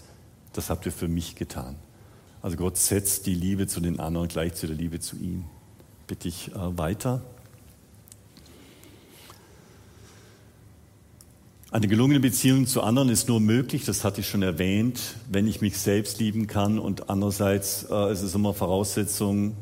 das 0.52 0.70
habt 0.70 0.86
ihr 0.86 0.92
für 0.92 1.08
mich 1.08 1.34
getan. 1.34 1.76
Also 2.42 2.56
Gott 2.56 2.76
setzt 2.76 3.26
die 3.26 3.34
Liebe 3.34 3.66
zu 3.66 3.80
den 3.80 3.98
anderen 3.98 4.28
gleich 4.28 4.54
zu 4.54 4.66
der 4.66 4.76
Liebe 4.76 5.00
zu 5.00 5.16
ihm. 5.16 5.44
Bitte 6.06 6.28
ich 6.28 6.48
äh, 6.48 6.78
weiter. 6.78 7.22
Eine 11.70 11.86
gelungene 11.86 12.20
Beziehung 12.20 12.66
zu 12.66 12.82
anderen 12.82 13.10
ist 13.10 13.28
nur 13.28 13.40
möglich, 13.40 13.84
das 13.84 14.02
hatte 14.02 14.22
ich 14.22 14.28
schon 14.28 14.42
erwähnt, 14.42 15.16
wenn 15.30 15.46
ich 15.46 15.60
mich 15.60 15.76
selbst 15.76 16.18
lieben 16.18 16.46
kann 16.46 16.78
und 16.78 17.10
andererseits 17.10 17.86
äh, 17.90 18.12
ist 18.12 18.22
es 18.22 18.34
immer 18.34 18.54
Voraussetzung, 18.54 19.54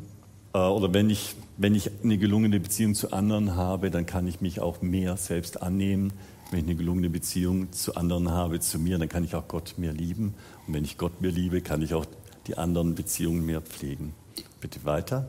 äh, 0.55 0.59
oder 0.59 0.95
wenn 0.95 1.11
ich, 1.11 1.35
wenn 1.57 1.75
ich 1.75 1.91
eine 2.05 2.17
gelungene 2.17 2.61
Beziehung 2.61 2.95
zu 2.95 3.13
anderen 3.13 3.57
habe, 3.57 3.91
dann 3.91 4.07
kann 4.07 4.29
ich 4.29 4.41
mich 4.41 4.61
auch 4.61 4.83
mehr 4.83 5.17
selbst 5.17 5.63
annehmen, 5.63 6.13
wenn 6.51 6.61
ich 6.61 6.65
eine 6.67 6.77
gelungene 6.77 7.11
Beziehung 7.11 7.73
zu 7.73 7.97
anderen 7.97 8.31
habe, 8.31 8.61
zu 8.61 8.79
mir, 8.79 8.99
dann 8.99 9.09
kann 9.09 9.25
ich 9.25 9.35
auch 9.35 9.49
Gott 9.49 9.75
mehr 9.79 9.93
lieben. 9.93 10.35
Und 10.67 10.75
wenn 10.75 10.85
ich 10.85 10.97
Gott 10.97 11.21
mehr 11.21 11.33
liebe, 11.33 11.61
kann 11.61 11.83
ich 11.83 11.95
auch 11.95 12.07
die 12.47 12.57
anderen 12.57 12.95
Beziehungen 12.95 13.45
mehr 13.45 13.61
pflegen. 13.61 14.15
Bitte 14.61 14.85
weiter. 14.85 15.27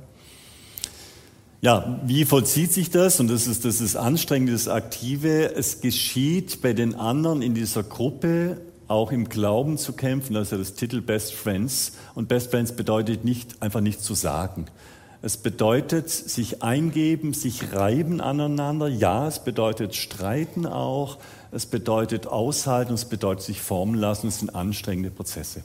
Ja, 1.59 1.99
wie 2.05 2.23
vollzieht 2.23 2.71
sich 2.71 2.91
das? 2.91 3.19
Und 3.19 3.29
das 3.29 3.47
ist 3.47 3.65
das 3.65 3.81
ist 3.81 3.95
anstrengend, 3.95 4.51
das 4.51 4.67
Aktive. 4.67 5.55
Es 5.55 5.81
geschieht 5.81 6.61
bei 6.61 6.73
den 6.73 6.93
anderen 6.93 7.41
in 7.41 7.55
dieser 7.55 7.81
Gruppe 7.81 8.61
auch 8.87 9.11
im 9.11 9.27
Glauben 9.27 9.77
zu 9.77 9.93
kämpfen. 9.93 10.35
Das 10.35 10.47
ist 10.47 10.51
ja 10.51 10.57
das 10.59 10.73
Titel 10.75 11.01
Best 11.01 11.33
Friends. 11.33 11.93
Und 12.13 12.27
Best 12.27 12.51
Friends 12.51 12.73
bedeutet 12.73 13.25
nicht 13.25 13.61
einfach 13.61 13.81
nichts 13.81 14.03
zu 14.03 14.13
sagen. 14.13 14.67
Es 15.21 15.37
bedeutet 15.37 16.09
sich 16.09 16.61
eingeben, 16.61 17.33
sich 17.33 17.73
reiben 17.73 18.21
aneinander. 18.21 18.87
Ja, 18.87 19.27
es 19.27 19.43
bedeutet 19.43 19.95
streiten 19.95 20.65
auch. 20.65 21.17
Es 21.51 21.65
bedeutet 21.65 22.27
aushalten. 22.27 22.93
Es 22.93 23.05
bedeutet 23.05 23.43
sich 23.43 23.61
formen 23.61 23.95
lassen. 23.95 24.27
Es 24.27 24.39
sind 24.39 24.53
anstrengende 24.53 25.09
Prozesse. 25.09 25.63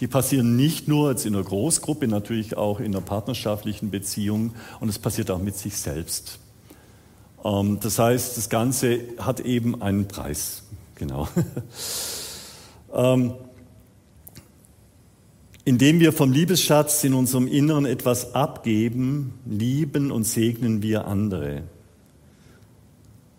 Die 0.00 0.06
passieren 0.06 0.56
nicht 0.56 0.88
nur 0.88 1.10
jetzt 1.10 1.26
in 1.26 1.32
der 1.32 1.42
Großgruppe, 1.42 2.06
natürlich 2.06 2.56
auch 2.56 2.80
in 2.80 2.92
der 2.92 3.00
partnerschaftlichen 3.00 3.90
Beziehung. 3.90 4.54
Und 4.80 4.88
es 4.88 4.98
passiert 4.98 5.30
auch 5.30 5.40
mit 5.40 5.56
sich 5.56 5.76
selbst. 5.76 6.38
Ähm, 7.44 7.78
das 7.80 7.98
heißt, 7.98 8.36
das 8.36 8.48
Ganze 8.48 9.00
hat 9.18 9.40
eben 9.40 9.82
einen 9.82 10.06
Preis. 10.06 10.62
Genau. 10.94 11.28
indem 15.64 16.00
wir 16.00 16.12
vom 16.12 16.32
Liebesschatz 16.32 17.04
in 17.04 17.14
unserem 17.14 17.46
Inneren 17.46 17.86
etwas 17.86 18.34
abgeben, 18.34 19.34
lieben 19.46 20.10
und 20.10 20.24
segnen 20.24 20.82
wir 20.82 21.06
andere. 21.06 21.62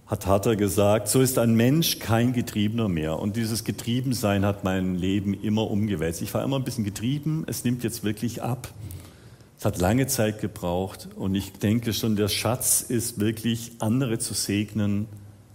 Hat 0.07 0.25
Hatter 0.25 0.55
gesagt, 0.55 1.07
so 1.09 1.21
ist 1.21 1.37
ein 1.37 1.55
Mensch 1.55 1.99
kein 1.99 2.33
Getriebener 2.33 2.87
mehr. 2.87 3.19
Und 3.19 3.35
dieses 3.35 3.63
Getriebensein 3.63 4.45
hat 4.45 4.63
mein 4.63 4.95
Leben 4.95 5.33
immer 5.33 5.69
umgewälzt. 5.69 6.21
Ich 6.21 6.33
war 6.33 6.43
immer 6.43 6.57
ein 6.57 6.63
bisschen 6.63 6.83
getrieben, 6.83 7.43
es 7.47 7.63
nimmt 7.63 7.83
jetzt 7.83 8.03
wirklich 8.03 8.41
ab. 8.41 8.69
Es 9.57 9.65
hat 9.65 9.79
lange 9.79 10.07
Zeit 10.07 10.39
gebraucht 10.41 11.09
und 11.15 11.35
ich 11.35 11.53
denke 11.53 11.93
schon, 11.93 12.15
der 12.15 12.27
Schatz 12.27 12.81
ist 12.81 13.19
wirklich, 13.19 13.73
andere 13.79 14.19
zu 14.19 14.33
segnen, 14.33 15.07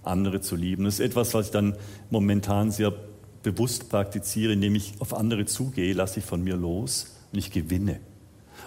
andere 0.02 0.40
zu 0.40 0.56
lieben. 0.56 0.84
Das 0.84 0.94
ist 0.94 1.00
etwas, 1.00 1.34
was 1.34 1.46
ich 1.46 1.52
dann 1.52 1.76
momentan 2.10 2.70
sehr 2.70 2.92
bewusst 3.42 3.88
praktiziere, 3.88 4.52
indem 4.52 4.74
ich 4.74 4.94
auf 4.98 5.14
andere 5.14 5.46
zugehe, 5.46 5.92
lasse 5.92 6.20
ich 6.20 6.24
von 6.24 6.42
mir 6.42 6.56
los 6.56 7.16
und 7.32 7.38
ich 7.38 7.50
gewinne. 7.50 8.00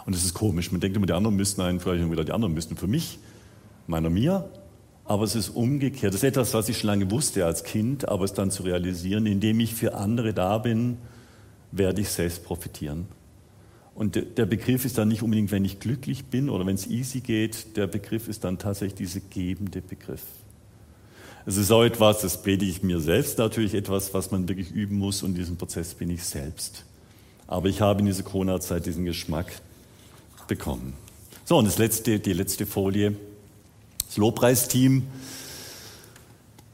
Und 0.06 0.16
das 0.16 0.24
ist 0.24 0.34
komisch. 0.34 0.72
Man 0.72 0.82
denkt 0.82 0.98
immer, 0.98 1.06
die 1.06 1.14
anderen 1.14 1.36
müssten 1.36 1.62
einen, 1.62 1.80
vielleicht 1.80 2.10
wieder 2.10 2.24
die 2.24 2.32
anderen 2.32 2.54
müssten 2.54 2.78
für 2.78 2.88
mich, 2.88 3.20
meiner 3.88 4.10
mir. 4.10 4.50
Aber 5.06 5.24
es 5.24 5.36
ist 5.36 5.50
umgekehrt. 5.50 6.14
Das 6.14 6.24
ist 6.24 6.28
etwas, 6.28 6.54
was 6.54 6.70
ich 6.70 6.80
schon 6.80 6.88
lange 6.88 7.12
wusste 7.12 7.46
als 7.46 7.64
Kind, 7.64 8.08
aber 8.08 8.24
es 8.24 8.34
dann 8.34 8.52
zu 8.52 8.64
realisieren, 8.64 9.26
indem 9.26 9.60
ich 9.60 9.74
für 9.74 9.96
andere 9.96 10.34
da 10.34 10.58
bin, 10.58 10.98
werde 11.72 12.02
ich 12.02 12.10
selbst 12.10 12.44
profitieren. 12.44 13.08
Und 13.94 14.16
der 14.16 14.46
Begriff 14.46 14.86
ist 14.86 14.98
dann 14.98 15.10
nicht 15.10 15.22
unbedingt, 15.22 15.52
wenn 15.52 15.66
ich 15.66 15.80
glücklich 15.80 16.26
bin 16.26 16.50
oder 16.50 16.66
wenn 16.66 16.76
es 16.76 16.88
easy 16.88 17.20
geht, 17.20 17.76
der 17.76 17.88
Begriff 17.88 18.28
ist 18.28 18.44
dann 18.44 18.58
tatsächlich 18.58 18.96
dieser 18.96 19.20
gebende 19.20 19.82
Begriff. 19.82 20.24
Es 21.46 21.58
ist 21.58 21.72
auch 21.72 21.84
etwas, 21.84 22.22
das 22.22 22.42
predige 22.42 22.72
ich 22.72 22.84
mir 22.84 23.00
selbst 23.00 23.38
natürlich, 23.38 23.74
etwas, 23.74 24.14
was 24.14 24.32
man 24.32 24.48
wirklich 24.48 24.72
üben 24.72 24.98
muss 24.98 25.24
und 25.24 25.34
diesen 25.34 25.58
Prozess 25.58 25.94
bin 25.96 26.10
ich 26.10 26.24
selbst. 26.24 26.86
Aber 27.48 27.68
ich 27.68 27.82
habe 27.82 28.02
in 28.02 28.06
dieser 28.06 28.24
Corona-Zeit 28.24 28.86
diesen 28.86 29.06
Geschmack 29.06 29.52
bekommen. 30.48 30.94
So, 31.46 31.58
und 31.58 31.66
das 31.66 31.78
letzte, 31.78 32.20
die 32.20 32.34
letzte 32.34 32.66
Folie. 32.66 33.16
Das 34.08 34.18
Lobpreisteam. 34.18 35.04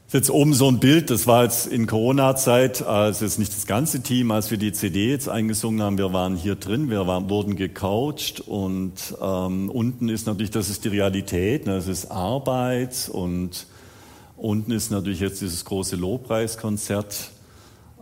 Das 0.06 0.14
ist 0.14 0.28
jetzt 0.28 0.30
oben 0.30 0.54
so 0.54 0.68
ein 0.68 0.80
Bild, 0.80 1.10
das 1.10 1.26
war 1.26 1.44
jetzt 1.44 1.66
in 1.66 1.86
Corona-Zeit, 1.86 2.82
also 2.82 3.24
jetzt 3.24 3.38
nicht 3.38 3.54
das 3.54 3.66
ganze 3.66 4.02
Team, 4.02 4.30
als 4.30 4.50
wir 4.50 4.56
die 4.56 4.72
CD 4.72 5.10
jetzt 5.10 5.28
eingesungen 5.28 5.82
haben, 5.82 5.98
wir 5.98 6.14
waren 6.14 6.34
hier 6.34 6.54
drin, 6.54 6.88
wir 6.88 7.06
waren, 7.06 7.28
wurden 7.28 7.56
gecoacht 7.56 8.40
und 8.46 8.92
ähm, 9.20 9.68
unten 9.68 10.08
ist 10.08 10.26
natürlich, 10.26 10.50
das 10.50 10.70
ist 10.70 10.84
die 10.84 10.88
Realität, 10.88 11.66
ne, 11.66 11.74
das 11.74 11.88
ist 11.88 12.10
Arbeit 12.10 13.10
und 13.12 13.66
Unten 14.38 14.70
ist 14.70 14.92
natürlich 14.92 15.18
jetzt 15.18 15.40
dieses 15.40 15.64
große 15.64 15.96
Lobpreiskonzert. 15.96 17.32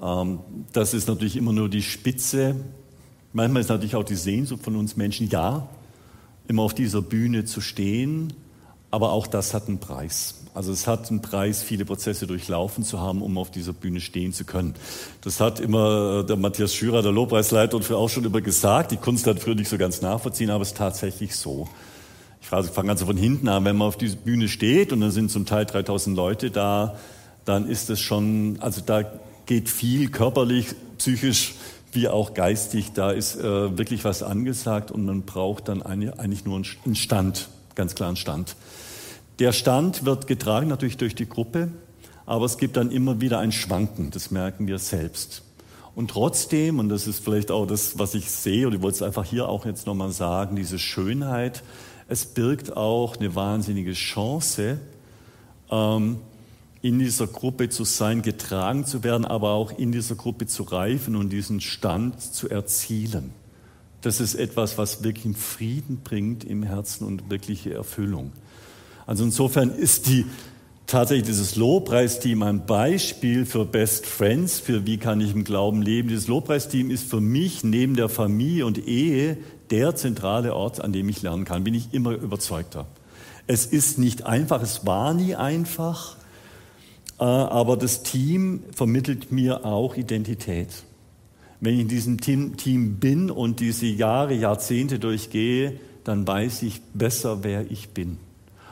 Ähm, 0.02 0.40
das 0.72 0.92
ist 0.92 1.08
natürlich 1.08 1.36
immer 1.36 1.52
nur 1.52 1.70
die 1.70 1.82
Spitze. 1.82 2.56
Manchmal 3.32 3.62
ist 3.62 3.70
natürlich 3.70 3.96
auch 3.96 4.04
die 4.04 4.16
Sehnsucht 4.16 4.62
von 4.62 4.76
uns 4.76 4.96
Menschen, 4.96 5.30
ja, 5.30 5.66
immer 6.46 6.62
auf 6.62 6.74
dieser 6.74 7.00
Bühne 7.00 7.46
zu 7.46 7.62
stehen, 7.62 8.34
aber 8.90 9.12
auch 9.12 9.26
das 9.26 9.54
hat 9.54 9.66
einen 9.68 9.78
Preis. 9.78 10.34
Also 10.52 10.72
es 10.72 10.86
hat 10.86 11.10
einen 11.10 11.22
Preis, 11.22 11.62
viele 11.62 11.86
Prozesse 11.86 12.26
durchlaufen 12.26 12.84
zu 12.84 13.00
haben, 13.00 13.22
um 13.22 13.38
auf 13.38 13.50
dieser 13.50 13.72
Bühne 13.72 14.00
stehen 14.00 14.34
zu 14.34 14.44
können. 14.44 14.74
Das 15.22 15.40
hat 15.40 15.58
immer 15.58 16.22
der 16.22 16.36
Matthias 16.36 16.74
Schürer, 16.74 17.00
der 17.00 17.12
Lobpreisleiter, 17.12 17.78
auch 17.96 18.08
schon 18.10 18.24
immer 18.24 18.42
gesagt. 18.42 18.90
Die 18.90 18.96
Kunst 18.98 19.26
hat 19.26 19.40
früher 19.40 19.54
nicht 19.54 19.68
so 19.68 19.78
ganz 19.78 20.02
nachvollziehen, 20.02 20.50
aber 20.50 20.62
es 20.62 20.68
ist 20.68 20.76
tatsächlich 20.76 21.34
so. 21.34 21.66
Ich 22.46 22.50
fange 22.50 22.92
also 22.92 23.06
von 23.06 23.16
hinten 23.16 23.48
an, 23.48 23.64
wenn 23.64 23.76
man 23.76 23.88
auf 23.88 23.98
dieser 23.98 24.14
Bühne 24.14 24.46
steht 24.46 24.92
und 24.92 25.00
dann 25.00 25.10
sind 25.10 25.32
zum 25.32 25.46
Teil 25.46 25.66
3000 25.66 26.16
Leute 26.16 26.52
da, 26.52 26.96
dann 27.44 27.68
ist 27.68 27.90
es 27.90 27.98
schon, 27.98 28.58
also 28.60 28.80
da 28.86 29.02
geht 29.46 29.68
viel 29.68 30.10
körperlich, 30.10 30.68
psychisch 30.96 31.54
wie 31.90 32.06
auch 32.06 32.34
geistig, 32.34 32.92
da 32.94 33.10
ist 33.10 33.34
äh, 33.34 33.76
wirklich 33.76 34.04
was 34.04 34.22
angesagt 34.22 34.92
und 34.92 35.06
man 35.06 35.22
braucht 35.22 35.66
dann 35.66 35.82
eigentlich 35.82 36.44
nur 36.44 36.62
einen 36.84 36.94
Stand, 36.94 37.48
ganz 37.74 37.96
klar 37.96 38.10
einen 38.10 38.16
Stand. 38.16 38.54
Der 39.40 39.50
Stand 39.50 40.04
wird 40.04 40.28
getragen 40.28 40.68
natürlich 40.68 40.98
durch 40.98 41.16
die 41.16 41.28
Gruppe, 41.28 41.72
aber 42.26 42.44
es 42.44 42.58
gibt 42.58 42.76
dann 42.76 42.92
immer 42.92 43.20
wieder 43.20 43.40
ein 43.40 43.50
Schwanken, 43.50 44.12
das 44.12 44.30
merken 44.30 44.68
wir 44.68 44.78
selbst. 44.78 45.42
Und 45.96 46.12
trotzdem, 46.12 46.78
und 46.78 46.90
das 46.90 47.08
ist 47.08 47.24
vielleicht 47.24 47.50
auch 47.50 47.66
das, 47.66 47.98
was 47.98 48.14
ich 48.14 48.30
sehe, 48.30 48.68
und 48.68 48.74
ich 48.74 48.82
wollte 48.82 48.96
es 48.96 49.02
einfach 49.02 49.24
hier 49.24 49.48
auch 49.48 49.66
jetzt 49.66 49.86
nochmal 49.86 50.12
sagen, 50.12 50.54
diese 50.54 50.78
Schönheit, 50.78 51.64
es 52.08 52.24
birgt 52.26 52.76
auch 52.76 53.16
eine 53.16 53.34
wahnsinnige 53.34 53.92
Chance, 53.92 54.78
ähm, 55.70 56.18
in 56.82 56.98
dieser 56.98 57.26
Gruppe 57.26 57.68
zu 57.68 57.84
sein, 57.84 58.22
getragen 58.22 58.84
zu 58.84 59.02
werden, 59.02 59.24
aber 59.24 59.50
auch 59.50 59.76
in 59.76 59.90
dieser 59.90 60.14
Gruppe 60.14 60.46
zu 60.46 60.62
reifen 60.62 61.16
und 61.16 61.30
diesen 61.30 61.60
Stand 61.60 62.20
zu 62.20 62.48
erzielen. 62.48 63.32
Das 64.02 64.20
ist 64.20 64.36
etwas, 64.36 64.78
was 64.78 65.02
wirklich 65.02 65.36
Frieden 65.36 66.00
bringt 66.04 66.44
im 66.44 66.62
Herzen 66.62 67.04
und 67.04 67.28
wirkliche 67.28 67.74
Erfüllung. 67.74 68.30
Also 69.04 69.24
insofern 69.24 69.70
ist 69.70 70.06
die 70.06 70.26
tatsächlich 70.86 71.26
dieses 71.26 71.56
Lobpreisteam 71.56 72.42
ein 72.42 72.66
Beispiel 72.66 73.46
für 73.46 73.64
Best 73.64 74.06
Friends, 74.06 74.60
für 74.60 74.86
wie 74.86 74.98
kann 74.98 75.20
ich 75.20 75.32
im 75.32 75.42
Glauben 75.42 75.82
leben. 75.82 76.08
Dieses 76.08 76.28
Lobpreisteam 76.28 76.90
ist 76.90 77.10
für 77.10 77.20
mich 77.20 77.64
neben 77.64 77.96
der 77.96 78.08
Familie 78.08 78.66
und 78.66 78.86
Ehe 78.86 79.38
der 79.70 79.96
zentrale 79.96 80.54
Ort, 80.54 80.80
an 80.82 80.92
dem 80.92 81.08
ich 81.08 81.22
lernen 81.22 81.44
kann, 81.44 81.64
bin 81.64 81.74
ich 81.74 81.92
immer 81.92 82.12
überzeugter. 82.12 82.86
Es 83.46 83.66
ist 83.66 83.98
nicht 83.98 84.26
einfach, 84.26 84.62
es 84.62 84.86
war 84.86 85.14
nie 85.14 85.34
einfach, 85.34 86.16
äh, 87.18 87.24
aber 87.24 87.76
das 87.76 88.02
Team 88.02 88.62
vermittelt 88.72 89.32
mir 89.32 89.64
auch 89.64 89.96
Identität. 89.96 90.68
Wenn 91.60 91.74
ich 91.74 91.80
in 91.80 91.88
diesem 91.88 92.20
Team 92.20 92.96
bin 92.96 93.30
und 93.30 93.60
diese 93.60 93.86
Jahre, 93.86 94.34
Jahrzehnte 94.34 94.98
durchgehe, 94.98 95.80
dann 96.04 96.26
weiß 96.26 96.62
ich 96.62 96.80
besser, 96.92 97.42
wer 97.42 97.70
ich 97.70 97.90
bin. 97.90 98.18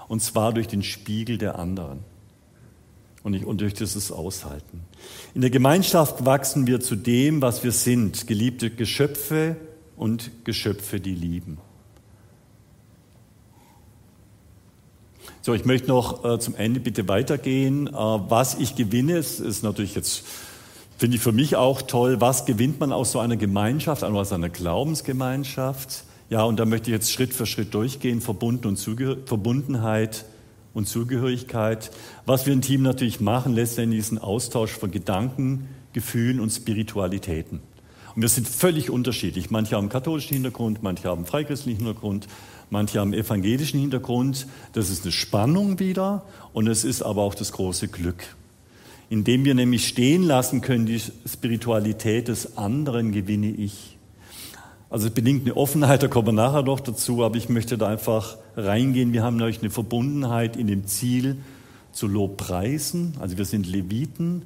Und 0.08 0.22
zwar 0.22 0.52
durch 0.52 0.68
den 0.68 0.82
Spiegel 0.82 1.38
der 1.38 1.58
anderen 1.58 2.00
und, 3.22 3.42
und 3.44 3.60
durch 3.60 3.74
dieses 3.74 4.12
Aushalten. 4.12 4.82
In 5.34 5.40
der 5.40 5.50
Gemeinschaft 5.50 6.24
wachsen 6.24 6.66
wir 6.66 6.80
zu 6.80 6.94
dem, 6.94 7.42
was 7.42 7.64
wir 7.64 7.72
sind, 7.72 8.26
geliebte 8.26 8.70
Geschöpfe, 8.70 9.56
und 9.96 10.30
Geschöpfe, 10.44 11.00
die 11.00 11.14
lieben. 11.14 11.58
So, 15.42 15.52
ich 15.52 15.64
möchte 15.64 15.88
noch 15.88 16.24
äh, 16.24 16.38
zum 16.38 16.54
Ende 16.54 16.80
bitte 16.80 17.06
weitergehen. 17.06 17.86
Äh, 17.86 17.92
was 17.92 18.54
ich 18.54 18.76
gewinne, 18.76 19.18
ist, 19.18 19.40
ist 19.40 19.62
natürlich 19.62 19.94
jetzt, 19.94 20.24
finde 20.96 21.16
ich 21.16 21.22
für 21.22 21.32
mich 21.32 21.56
auch 21.56 21.82
toll, 21.82 22.20
was 22.20 22.46
gewinnt 22.46 22.80
man 22.80 22.92
aus 22.92 23.12
so 23.12 23.18
einer 23.18 23.36
Gemeinschaft, 23.36 24.04
aus 24.04 24.32
einer 24.32 24.48
Glaubensgemeinschaft? 24.48 26.04
Ja, 26.30 26.44
und 26.44 26.58
da 26.58 26.64
möchte 26.64 26.90
ich 26.90 26.94
jetzt 26.94 27.12
Schritt 27.12 27.34
für 27.34 27.44
Schritt 27.44 27.74
durchgehen, 27.74 28.20
Verbunden 28.22 28.68
und 28.68 28.78
Verbundenheit 28.78 30.24
und 30.72 30.88
Zugehörigkeit. 30.88 31.90
Was 32.24 32.46
wir 32.46 32.52
im 32.54 32.62
Team 32.62 32.82
natürlich 32.82 33.20
machen, 33.20 33.52
letztendlich 33.52 34.00
ist 34.00 34.12
ein 34.12 34.18
Austausch 34.18 34.72
von 34.72 34.90
Gedanken, 34.90 35.68
Gefühlen 35.92 36.40
und 36.40 36.50
Spiritualitäten. 36.50 37.60
Und 38.14 38.22
wir 38.22 38.28
sind 38.28 38.48
völlig 38.48 38.90
unterschiedlich. 38.90 39.50
Manche 39.50 39.76
haben 39.76 39.88
katholischen 39.88 40.34
Hintergrund, 40.34 40.82
manche 40.82 41.08
haben 41.08 41.20
einen 41.20 41.26
freichristlichen 41.26 41.84
Hintergrund, 41.84 42.28
manche 42.70 43.00
haben 43.00 43.12
evangelischen 43.12 43.80
Hintergrund. 43.80 44.46
Das 44.72 44.88
ist 44.90 45.02
eine 45.02 45.12
Spannung 45.12 45.80
wieder 45.80 46.24
und 46.52 46.68
es 46.68 46.84
ist 46.84 47.02
aber 47.02 47.22
auch 47.22 47.34
das 47.34 47.52
große 47.52 47.88
Glück. 47.88 48.36
Indem 49.10 49.44
wir 49.44 49.54
nämlich 49.54 49.86
stehen 49.88 50.22
lassen 50.22 50.60
können, 50.60 50.86
die 50.86 51.00
Spiritualität 51.26 52.28
des 52.28 52.56
anderen 52.56 53.12
gewinne 53.12 53.50
ich. 53.50 53.98
Also 54.90 55.08
es 55.08 55.12
bedingt 55.12 55.42
eine 55.44 55.56
Offenheit, 55.56 56.04
da 56.04 56.08
kommen 56.08 56.28
wir 56.28 56.32
nachher 56.32 56.62
noch 56.62 56.78
dazu, 56.78 57.24
aber 57.24 57.36
ich 57.36 57.48
möchte 57.48 57.76
da 57.76 57.88
einfach 57.88 58.36
reingehen. 58.56 59.12
Wir 59.12 59.24
haben 59.24 59.36
natürlich 59.36 59.60
eine 59.60 59.70
Verbundenheit 59.70 60.56
in 60.56 60.68
dem 60.68 60.86
Ziel 60.86 61.38
zu 61.90 62.06
Lobpreisen. 62.06 63.14
Also 63.18 63.36
wir 63.36 63.44
sind 63.44 63.66
Leviten, 63.66 64.42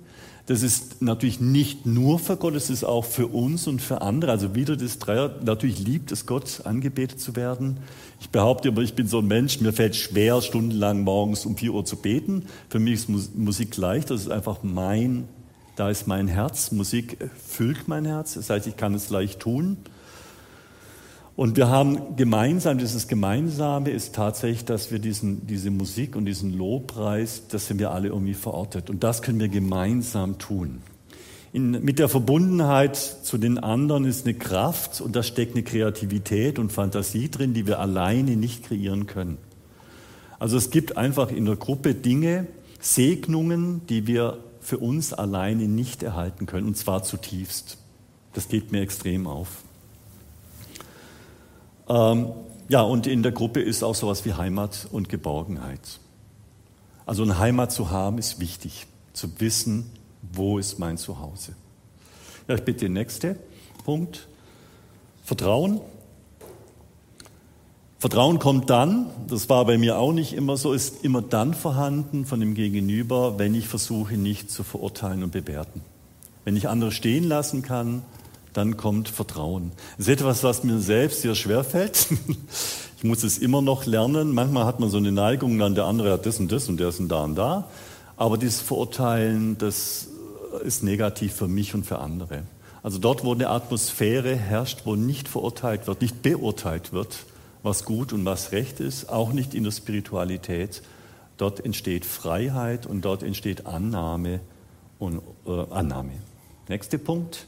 das 0.49 0.63
ist 0.63 1.03
natürlich 1.03 1.41
nicht 1.41 1.85
nur 1.85 2.19
für 2.19 2.39
Gott, 2.39 2.55
es 2.55 2.71
ist 2.71 2.83
auch 2.83 3.05
für 3.05 3.27
uns 3.27 3.67
und 3.67 3.83
für 3.83 4.01
andere. 4.01 4.31
Also 4.31 4.55
wieder 4.55 4.79
das 4.79 4.99
Dreier, 4.99 5.35
natürlich 5.45 5.79
liebt 5.79 6.11
es 6.11 6.25
Gott, 6.25 6.63
angebetet 6.65 7.21
zu 7.21 7.37
werden. 7.37 7.77
Ich 8.19 8.31
behaupte 8.31 8.69
aber, 8.69 8.81
ich 8.81 8.95
bin 8.95 9.07
so 9.07 9.19
ein 9.19 9.27
Mensch, 9.27 9.61
mir 9.61 9.75
fällt 9.75 9.95
schwer, 9.95 10.41
stundenlang 10.41 11.03
morgens 11.03 11.45
um 11.45 11.55
vier 11.55 11.75
Uhr 11.75 11.85
zu 11.85 11.97
beten. 11.97 12.47
Für 12.71 12.79
mich 12.79 12.95
ist 12.95 13.37
Musik 13.37 13.77
leicht, 13.77 14.11
das 14.11 14.23
ist 14.23 14.31
einfach 14.31 14.63
mein, 14.63 15.29
da 15.77 15.91
ist 15.91 16.07
mein 16.07 16.29
Herz. 16.29 16.73
Musik 16.73 17.19
füllt 17.47 17.87
mein 17.87 18.07
Herz, 18.07 18.33
das 18.33 18.49
heißt, 18.49 18.67
ich 18.67 18.79
kann 18.79 18.95
es 18.95 19.11
leicht 19.11 19.41
tun. 19.41 19.77
Und 21.39 21.57
wir 21.57 21.69
haben 21.69 22.17
gemeinsam, 22.17 22.79
dieses 22.79 23.07
Gemeinsame 23.07 23.91
ist 23.91 24.13
tatsächlich, 24.13 24.65
dass 24.65 24.91
wir 24.91 24.99
diesen, 24.99 25.47
diese 25.47 25.71
Musik 25.71 26.17
und 26.17 26.25
diesen 26.25 26.53
Lobpreis, 26.53 27.45
das 27.47 27.69
sind 27.69 27.79
wir 27.79 27.93
alle 27.93 28.09
irgendwie 28.09 28.35
verortet. 28.35 28.91
Und 28.91 29.05
das 29.05 29.23
können 29.23 29.39
wir 29.39 29.49
gemeinsam 29.49 30.39
tun. 30.39 30.83
In, 31.53 31.71
mit 31.71 32.01
der 32.01 32.09
Verbundenheit 32.09 32.97
zu 32.97 33.39
den 33.39 33.57
anderen 33.57 34.05
ist 34.05 34.27
eine 34.27 34.35
Kraft 34.35 35.01
und 35.01 35.15
da 35.15 35.23
steckt 35.23 35.55
eine 35.55 35.63
Kreativität 35.63 36.59
und 36.59 36.73
Fantasie 36.73 37.31
drin, 37.31 37.55
die 37.55 37.69
wir 37.69 37.79
alleine 37.79 38.35
nicht 38.35 38.65
kreieren 38.65 39.07
können. 39.07 39.39
Also 40.41 40.57
es 40.57 40.71
gibt 40.71 40.97
einfach 40.97 41.31
in 41.31 41.45
der 41.45 41.55
Gruppe 41.55 41.95
Dinge, 41.95 42.49
Segnungen, 42.81 43.83
die 43.87 44.09
wir 44.09 44.39
für 44.59 44.79
uns 44.79 45.13
alleine 45.13 45.69
nicht 45.69 46.03
erhalten 46.03 46.47
können, 46.47 46.67
und 46.67 46.77
zwar 46.77 47.05
zutiefst. 47.05 47.79
Das 48.33 48.49
geht 48.49 48.73
mir 48.73 48.81
extrem 48.81 49.29
auf. 49.29 49.63
Ähm, 51.89 52.33
ja, 52.69 52.83
und 52.83 53.07
in 53.07 53.23
der 53.23 53.33
Gruppe 53.33 53.61
ist 53.61 53.83
auch 53.83 53.95
sowas 53.95 54.25
wie 54.25 54.35
Heimat 54.35 54.89
und 54.93 55.09
Geborgenheit. 55.09 56.01
Also 57.07 57.23
eine 57.23 57.39
Heimat 57.39 57.73
zu 57.73 57.91
haben 57.91 58.19
ist 58.19 58.41
wichtig, 58.41 58.87
zu 59.15 59.41
wissen, 59.41 59.91
wo 60.33 60.59
ist 60.59 60.79
mein 60.79 60.99
Zuhause. 60.99 61.55
Ja, 62.47 62.55
ich 62.55 62.63
bitte 62.63 62.81
den 62.81 62.93
nächsten 62.93 63.37
Punkt. 63.85 64.29
Vertrauen. 65.25 65.81
Vertrauen 67.99 68.39
kommt 68.39 68.71
dann, 68.71 69.11
das 69.27 69.49
war 69.49 69.65
bei 69.65 69.77
mir 69.77 69.99
auch 69.99 70.13
nicht 70.13 70.33
immer 70.33 70.57
so, 70.57 70.73
ist 70.73 71.05
immer 71.05 71.21
dann 71.21 71.55
vorhanden 71.55 72.27
von 72.27 72.39
dem 72.39 72.55
Gegenüber, 72.55 73.39
wenn 73.39 73.55
ich 73.55 73.67
versuche, 73.67 74.17
nicht 74.17 74.51
zu 74.51 74.63
verurteilen 74.63 75.25
und 75.25 75.33
bewerten. 75.33 75.81
Wenn 76.45 76.57
ich 76.57 76.69
andere 76.69 76.93
stehen 76.93 77.25
lassen 77.25 77.63
kann, 77.63 78.03
dann 78.59 78.77
kommt 78.77 79.09
Vertrauen. 79.09 79.73
Das 79.97 80.09
ist 80.09 80.13
etwas, 80.13 80.43
was 80.43 80.65
mir 80.65 80.81
selbst 80.81 81.23
sehr 81.23 81.35
schwer 81.35 81.65
fällt. 81.65 82.09
Ich 82.99 83.05
muss 83.05 83.23
es 83.23 83.39
immer 83.39 83.63
noch 83.63 83.87
lernen. 83.87 84.35
Manchmal 84.35 84.65
hat 84.65 84.81
man 84.81 84.91
so 84.91 84.97
eine 84.97 85.13
Neigung, 85.13 85.57
dann 85.57 85.77
der 85.77 85.85
andere 85.85 86.11
hat 86.15 86.27
das 86.27 86.41
und 86.41 86.51
das 86.51 86.69
und 86.69 86.81
der 86.81 86.89
ist 86.89 87.01
da 87.07 87.23
und 87.23 87.37
da. 87.37 87.69
Aber 88.17 88.37
dieses 88.37 88.61
Verurteilen, 88.61 89.57
das 89.57 90.09
ist 90.65 90.83
negativ 90.83 91.33
für 91.33 91.47
mich 91.47 91.77
und 91.77 91.87
für 91.87 92.01
andere. 92.01 92.43
Also 92.83 92.99
dort, 92.99 93.25
wo 93.25 93.33
eine 93.33 93.51
Atmosphäre 93.51 94.35
herrscht, 94.35 94.81
wo 94.85 94.97
nicht 94.97 95.29
verurteilt 95.29 95.87
wird, 95.87 96.01
nicht 96.01 96.23
beurteilt 96.23 96.93
wird, 96.93 97.19
was 97.63 97.85
gut 97.85 98.13
und 98.13 98.25
was 98.25 98.51
recht 98.51 98.81
ist, 98.81 99.09
auch 99.09 99.33
nicht 99.33 99.55
in 99.55 99.63
der 99.63 99.71
Spiritualität, 99.71 100.83
dort 101.37 101.65
entsteht 101.65 102.05
Freiheit 102.05 102.85
und 102.85 103.05
dort 103.05 103.23
entsteht 103.23 103.67
Annahme 103.67 104.41
und 104.99 105.23
äh, 105.47 105.51
Annahme. 105.71 106.15
Nächster 106.69 106.99
Punkt. 106.99 107.47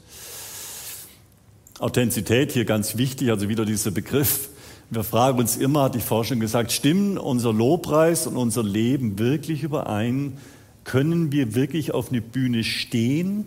Authentizität 1.81 2.51
hier 2.51 2.65
ganz 2.65 2.95
wichtig, 2.95 3.31
also 3.31 3.49
wieder 3.49 3.65
dieser 3.65 3.89
Begriff. 3.89 4.49
Wir 4.91 5.03
fragen 5.03 5.39
uns 5.39 5.57
immer, 5.57 5.83
hat 5.83 5.95
die 5.95 5.99
Forschung 5.99 6.39
gesagt, 6.39 6.71
stimmen 6.71 7.17
unser 7.17 7.51
Lobpreis 7.51 8.27
und 8.27 8.37
unser 8.37 8.63
Leben 8.63 9.17
wirklich 9.17 9.63
überein? 9.63 10.37
Können 10.83 11.31
wir 11.31 11.55
wirklich 11.55 11.91
auf 11.91 12.09
eine 12.09 12.21
Bühne 12.21 12.63
stehen? 12.63 13.45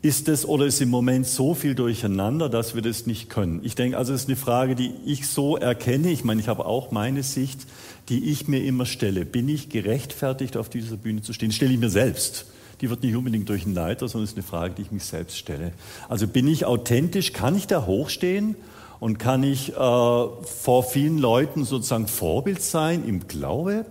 Ist 0.00 0.28
es 0.28 0.46
oder 0.46 0.64
ist 0.64 0.80
im 0.80 0.90
Moment 0.90 1.26
so 1.26 1.54
viel 1.54 1.74
durcheinander, 1.74 2.48
dass 2.48 2.76
wir 2.76 2.82
das 2.82 3.06
nicht 3.06 3.28
können? 3.30 3.60
Ich 3.64 3.74
denke, 3.74 3.98
also 3.98 4.12
es 4.12 4.22
ist 4.22 4.28
eine 4.28 4.36
Frage, 4.36 4.76
die 4.76 4.92
ich 5.04 5.26
so 5.26 5.56
erkenne. 5.56 6.10
Ich 6.10 6.22
meine, 6.22 6.40
ich 6.40 6.46
habe 6.46 6.66
auch 6.66 6.92
meine 6.92 7.24
Sicht, 7.24 7.66
die 8.08 8.30
ich 8.30 8.46
mir 8.46 8.62
immer 8.62 8.86
stelle. 8.86 9.24
Bin 9.24 9.48
ich 9.48 9.70
gerechtfertigt, 9.70 10.56
auf 10.56 10.68
dieser 10.68 10.96
Bühne 10.96 11.22
zu 11.22 11.32
stehen? 11.32 11.50
Stelle 11.50 11.72
ich 11.72 11.80
mir 11.80 11.90
selbst 11.90 12.46
die 12.80 12.90
wird 12.90 13.02
nicht 13.02 13.14
unbedingt 13.14 13.48
durch 13.48 13.64
einen 13.64 13.74
Leiter, 13.74 14.08
sondern 14.08 14.24
ist 14.24 14.36
eine 14.36 14.42
Frage, 14.42 14.74
die 14.74 14.82
ich 14.82 14.92
mich 14.92 15.04
selbst 15.04 15.36
stelle. 15.36 15.72
Also 16.08 16.26
bin 16.26 16.48
ich 16.48 16.64
authentisch, 16.64 17.32
kann 17.32 17.56
ich 17.56 17.66
da 17.66 17.86
hochstehen 17.86 18.56
und 19.00 19.18
kann 19.18 19.42
ich 19.42 19.70
äh, 19.70 19.74
vor 19.74 20.84
vielen 20.88 21.18
Leuten 21.18 21.64
sozusagen 21.64 22.06
Vorbild 22.06 22.62
sein 22.62 23.04
im 23.06 23.28
Glaube? 23.28 23.86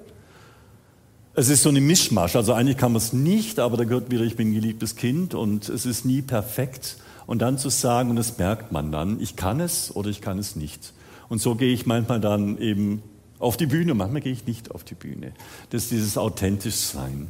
Es 1.35 1.49
ist 1.49 1.63
so 1.63 1.69
eine 1.69 1.81
Mischmasch, 1.81 2.35
also 2.35 2.53
eigentlich 2.53 2.77
kann 2.77 2.91
man 2.91 3.01
es 3.01 3.13
nicht, 3.13 3.59
aber 3.59 3.77
da 3.77 3.83
gehört 3.83 4.11
wieder, 4.11 4.23
ich 4.23 4.35
bin 4.35 4.49
ein 4.49 4.53
geliebtes 4.55 4.95
Kind 4.95 5.33
und 5.33 5.69
es 5.69 5.85
ist 5.85 6.03
nie 6.05 6.21
perfekt. 6.21 6.97
Und 7.27 7.43
dann 7.43 7.59
zu 7.59 7.69
sagen, 7.69 8.09
und 8.09 8.15
das 8.15 8.39
merkt 8.39 8.71
man 8.71 8.91
dann, 8.91 9.21
ich 9.21 9.35
kann 9.35 9.59
es 9.59 9.95
oder 9.95 10.09
ich 10.09 10.19
kann 10.19 10.39
es 10.39 10.55
nicht. 10.55 10.93
Und 11.29 11.39
so 11.39 11.53
gehe 11.53 11.71
ich 11.71 11.85
manchmal 11.85 12.19
dann 12.19 12.57
eben 12.57 13.03
auf 13.37 13.55
die 13.55 13.67
Bühne, 13.67 13.93
manchmal 13.93 14.21
gehe 14.21 14.33
ich 14.33 14.47
nicht 14.47 14.71
auf 14.71 14.83
die 14.83 14.95
Bühne. 14.95 15.31
Das 15.69 15.83
ist 15.83 15.91
dieses 15.91 16.17
authentisch 16.17 16.75
Sein. 16.75 17.29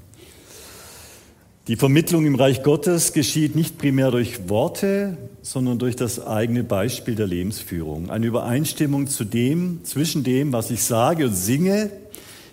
Die 1.69 1.75
Vermittlung 1.75 2.25
im 2.25 2.33
Reich 2.33 2.63
Gottes 2.63 3.13
geschieht 3.13 3.55
nicht 3.55 3.77
primär 3.77 4.09
durch 4.09 4.49
Worte, 4.49 5.17
sondern 5.43 5.77
durch 5.77 5.95
das 5.95 6.19
eigene 6.19 6.63
Beispiel 6.63 7.13
der 7.13 7.27
Lebensführung. 7.27 8.09
Eine 8.09 8.25
Übereinstimmung 8.25 9.05
zu 9.05 9.23
dem, 9.23 9.81
zwischen 9.83 10.23
dem, 10.23 10.51
was 10.51 10.71
ich 10.71 10.81
sage 10.81 11.27
und 11.27 11.35
singe, 11.35 11.91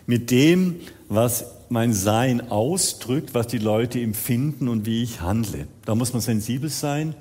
mit 0.07 0.31
dem, 0.31 0.77
was 1.09 1.47
mein 1.71 1.95
Sein 1.95 2.51
ausdrückt, 2.51 3.33
was 3.33 3.47
die 3.47 3.57
Leute 3.57 3.99
empfinden 4.03 4.69
und 4.69 4.85
wie 4.85 5.03
ich 5.03 5.23
handle. 5.23 5.67
Da 5.87 5.95
muss 5.95 6.13
man 6.13 6.21
sensibel 6.21 6.69
sein. 6.69 7.15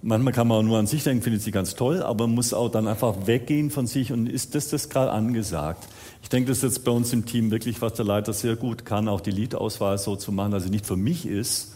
Manchmal 0.00 0.32
kann 0.32 0.48
man 0.48 0.64
nur 0.64 0.78
an 0.78 0.86
sich 0.86 1.04
denken, 1.04 1.22
findet 1.22 1.42
sie 1.42 1.50
ganz 1.50 1.74
toll, 1.74 2.02
aber 2.02 2.26
man 2.26 2.36
muss 2.36 2.54
auch 2.54 2.70
dann 2.70 2.88
einfach 2.88 3.26
weggehen 3.26 3.70
von 3.70 3.86
sich 3.86 4.12
und 4.12 4.30
ist 4.30 4.54
das 4.54 4.68
das 4.68 4.88
gerade 4.88 5.12
angesagt? 5.12 5.88
Ich 6.22 6.28
denke, 6.28 6.48
das 6.48 6.58
ist 6.58 6.64
jetzt 6.64 6.84
bei 6.84 6.90
uns 6.90 7.12
im 7.12 7.26
Team 7.26 7.50
wirklich, 7.50 7.80
was 7.80 7.94
der 7.94 8.04
Leiter 8.04 8.32
sehr 8.32 8.56
gut 8.56 8.84
kann, 8.84 9.08
auch 9.08 9.20
die 9.20 9.30
Liedauswahl 9.30 9.98
so 9.98 10.16
zu 10.16 10.32
machen, 10.32 10.52
dass 10.52 10.64
sie 10.64 10.70
nicht 10.70 10.86
für 10.86 10.96
mich 10.96 11.26
ist, 11.26 11.72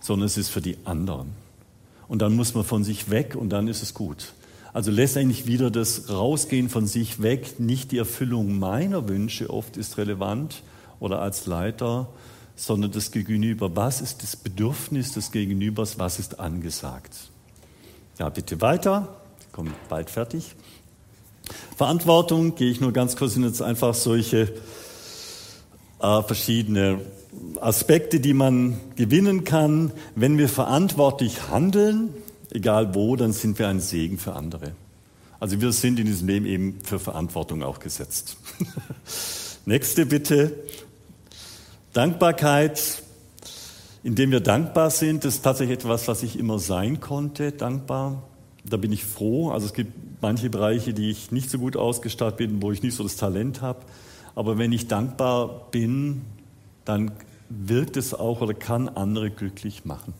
sondern 0.00 0.26
es 0.26 0.36
ist 0.36 0.48
für 0.48 0.60
die 0.60 0.78
anderen. 0.84 1.28
Und 2.08 2.22
dann 2.22 2.34
muss 2.34 2.54
man 2.54 2.64
von 2.64 2.84
sich 2.84 3.10
weg 3.10 3.36
und 3.36 3.50
dann 3.50 3.68
ist 3.68 3.82
es 3.82 3.94
gut. 3.94 4.32
Also 4.72 4.90
letztendlich 4.90 5.46
wieder 5.46 5.70
das 5.70 6.10
Rausgehen 6.10 6.68
von 6.68 6.86
sich 6.86 7.22
weg, 7.22 7.58
nicht 7.58 7.92
die 7.92 7.98
Erfüllung 7.98 8.58
meiner 8.58 9.08
Wünsche 9.08 9.50
oft 9.50 9.76
ist 9.76 9.98
relevant 9.98 10.62
oder 11.00 11.20
als 11.20 11.46
Leiter, 11.46 12.08
sondern 12.56 12.90
das 12.90 13.10
Gegenüber. 13.10 13.74
Was 13.76 14.00
ist 14.00 14.22
das 14.22 14.36
Bedürfnis 14.36 15.12
des 15.12 15.30
Gegenübers? 15.32 15.98
Was 15.98 16.18
ist 16.18 16.40
angesagt? 16.40 17.30
Ja, 18.18 18.28
bitte 18.28 18.60
weiter. 18.60 19.16
Ich 19.40 19.52
komme 19.52 19.70
bald 19.88 20.10
fertig. 20.10 20.54
Verantwortung 21.76 22.54
gehe 22.54 22.70
ich 22.70 22.80
nur 22.80 22.92
ganz 22.92 23.16
kurz 23.16 23.36
in 23.36 23.44
jetzt 23.44 23.62
einfach 23.62 23.94
solche 23.94 24.52
äh, 26.00 26.22
verschiedene 26.22 27.00
Aspekte, 27.60 28.20
die 28.20 28.34
man 28.34 28.80
gewinnen 28.96 29.44
kann. 29.44 29.92
Wenn 30.14 30.38
wir 30.38 30.48
verantwortlich 30.48 31.48
handeln, 31.50 32.14
egal 32.50 32.94
wo, 32.94 33.16
dann 33.16 33.32
sind 33.32 33.58
wir 33.58 33.68
ein 33.68 33.80
Segen 33.80 34.18
für 34.18 34.34
andere. 34.34 34.72
Also 35.40 35.60
wir 35.60 35.72
sind 35.72 36.00
in 36.00 36.06
diesem 36.06 36.26
Leben 36.26 36.46
eben 36.46 36.80
für 36.82 36.98
Verantwortung 36.98 37.62
auch 37.62 37.78
gesetzt. 37.78 38.36
Nächste 39.66 40.06
bitte. 40.06 40.54
Dankbarkeit. 41.92 43.02
Indem 44.02 44.30
wir 44.30 44.40
dankbar 44.40 44.90
sind, 44.90 45.24
das 45.24 45.36
ist 45.36 45.42
tatsächlich 45.42 45.78
etwas, 45.78 46.08
was 46.08 46.22
ich 46.22 46.38
immer 46.38 46.58
sein 46.58 47.00
konnte, 47.00 47.52
dankbar. 47.52 48.22
Da 48.64 48.76
bin 48.76 48.92
ich 48.92 49.04
froh. 49.04 49.50
Also 49.50 49.66
es 49.66 49.72
gibt 49.72 49.92
manche 50.20 50.50
Bereiche, 50.50 50.94
die 50.94 51.10
ich 51.10 51.30
nicht 51.30 51.50
so 51.50 51.58
gut 51.58 51.76
ausgestattet 51.76 52.38
bin, 52.38 52.62
wo 52.62 52.72
ich 52.72 52.82
nicht 52.82 52.94
so 52.94 53.02
das 53.02 53.16
Talent 53.16 53.62
habe. 53.62 53.80
Aber 54.34 54.58
wenn 54.58 54.72
ich 54.72 54.88
dankbar 54.88 55.68
bin, 55.70 56.22
dann 56.84 57.12
wirkt 57.48 57.96
es 57.96 58.14
auch 58.14 58.40
oder 58.40 58.54
kann 58.54 58.88
andere 58.88 59.30
glücklich 59.30 59.84
machen. 59.84 60.14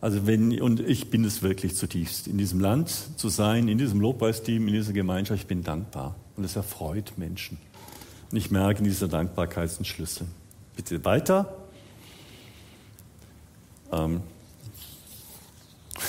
Also 0.00 0.26
wenn, 0.26 0.60
und 0.60 0.80
ich 0.80 1.10
bin 1.10 1.24
es 1.24 1.42
wirklich 1.42 1.74
zutiefst, 1.74 2.28
in 2.28 2.38
diesem 2.38 2.60
Land 2.60 2.90
zu 3.16 3.28
sein, 3.28 3.66
in 3.68 3.78
diesem 3.78 4.00
Lobpreisteam, 4.00 4.68
in 4.68 4.74
dieser 4.74 4.92
Gemeinschaft, 4.92 5.40
ich 5.40 5.46
bin 5.46 5.64
dankbar. 5.64 6.14
Und 6.36 6.44
es 6.44 6.54
erfreut 6.54 7.14
Menschen. 7.16 7.58
Und 8.30 8.36
ich 8.36 8.50
merke 8.50 8.78
in 8.78 8.84
dieser 8.84 9.08
Dankbarkeit 9.08 9.70
einen 9.76 9.84
Schlüssel. 9.84 10.26
Bitte 10.76 11.04
weiter. 11.04 11.56
Ähm, 13.90 14.20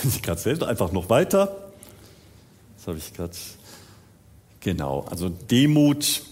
ich 0.04 0.21
gerade 0.21 0.39
selber 0.39 0.67
einfach 0.67 0.91
noch 0.91 1.10
weiter. 1.10 1.56
Das 2.78 2.88
habe 2.88 2.97
ich 2.97 3.13
gerade. 3.13 3.36
Genau, 4.62 5.06
also 5.10 5.30
Demut, 5.30 6.23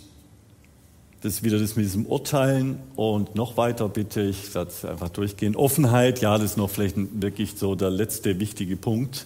das 1.22 1.36
ist 1.36 1.43
wieder 1.43 1.60
das 1.60 1.76
mit 1.76 1.86
diesem 1.86 2.06
Urteilen 2.06 2.78
und 2.96 3.36
noch 3.36 3.58
weiter 3.58 3.88
bitte 3.89 4.22
ich 4.22 4.52
das 4.52 4.84
einfach 4.86 5.10
durchgehen. 5.10 5.56
Offenheit, 5.56 6.22
ja, 6.22 6.38
das 6.38 6.52
ist 6.52 6.58
noch 6.58 6.70
vielleicht 6.70 6.98
wirklich 7.22 7.54
so 7.58 7.76
der 7.76 7.89
letzte 7.89 8.39
wichtige 8.39 8.76
Punkt. 8.76 9.26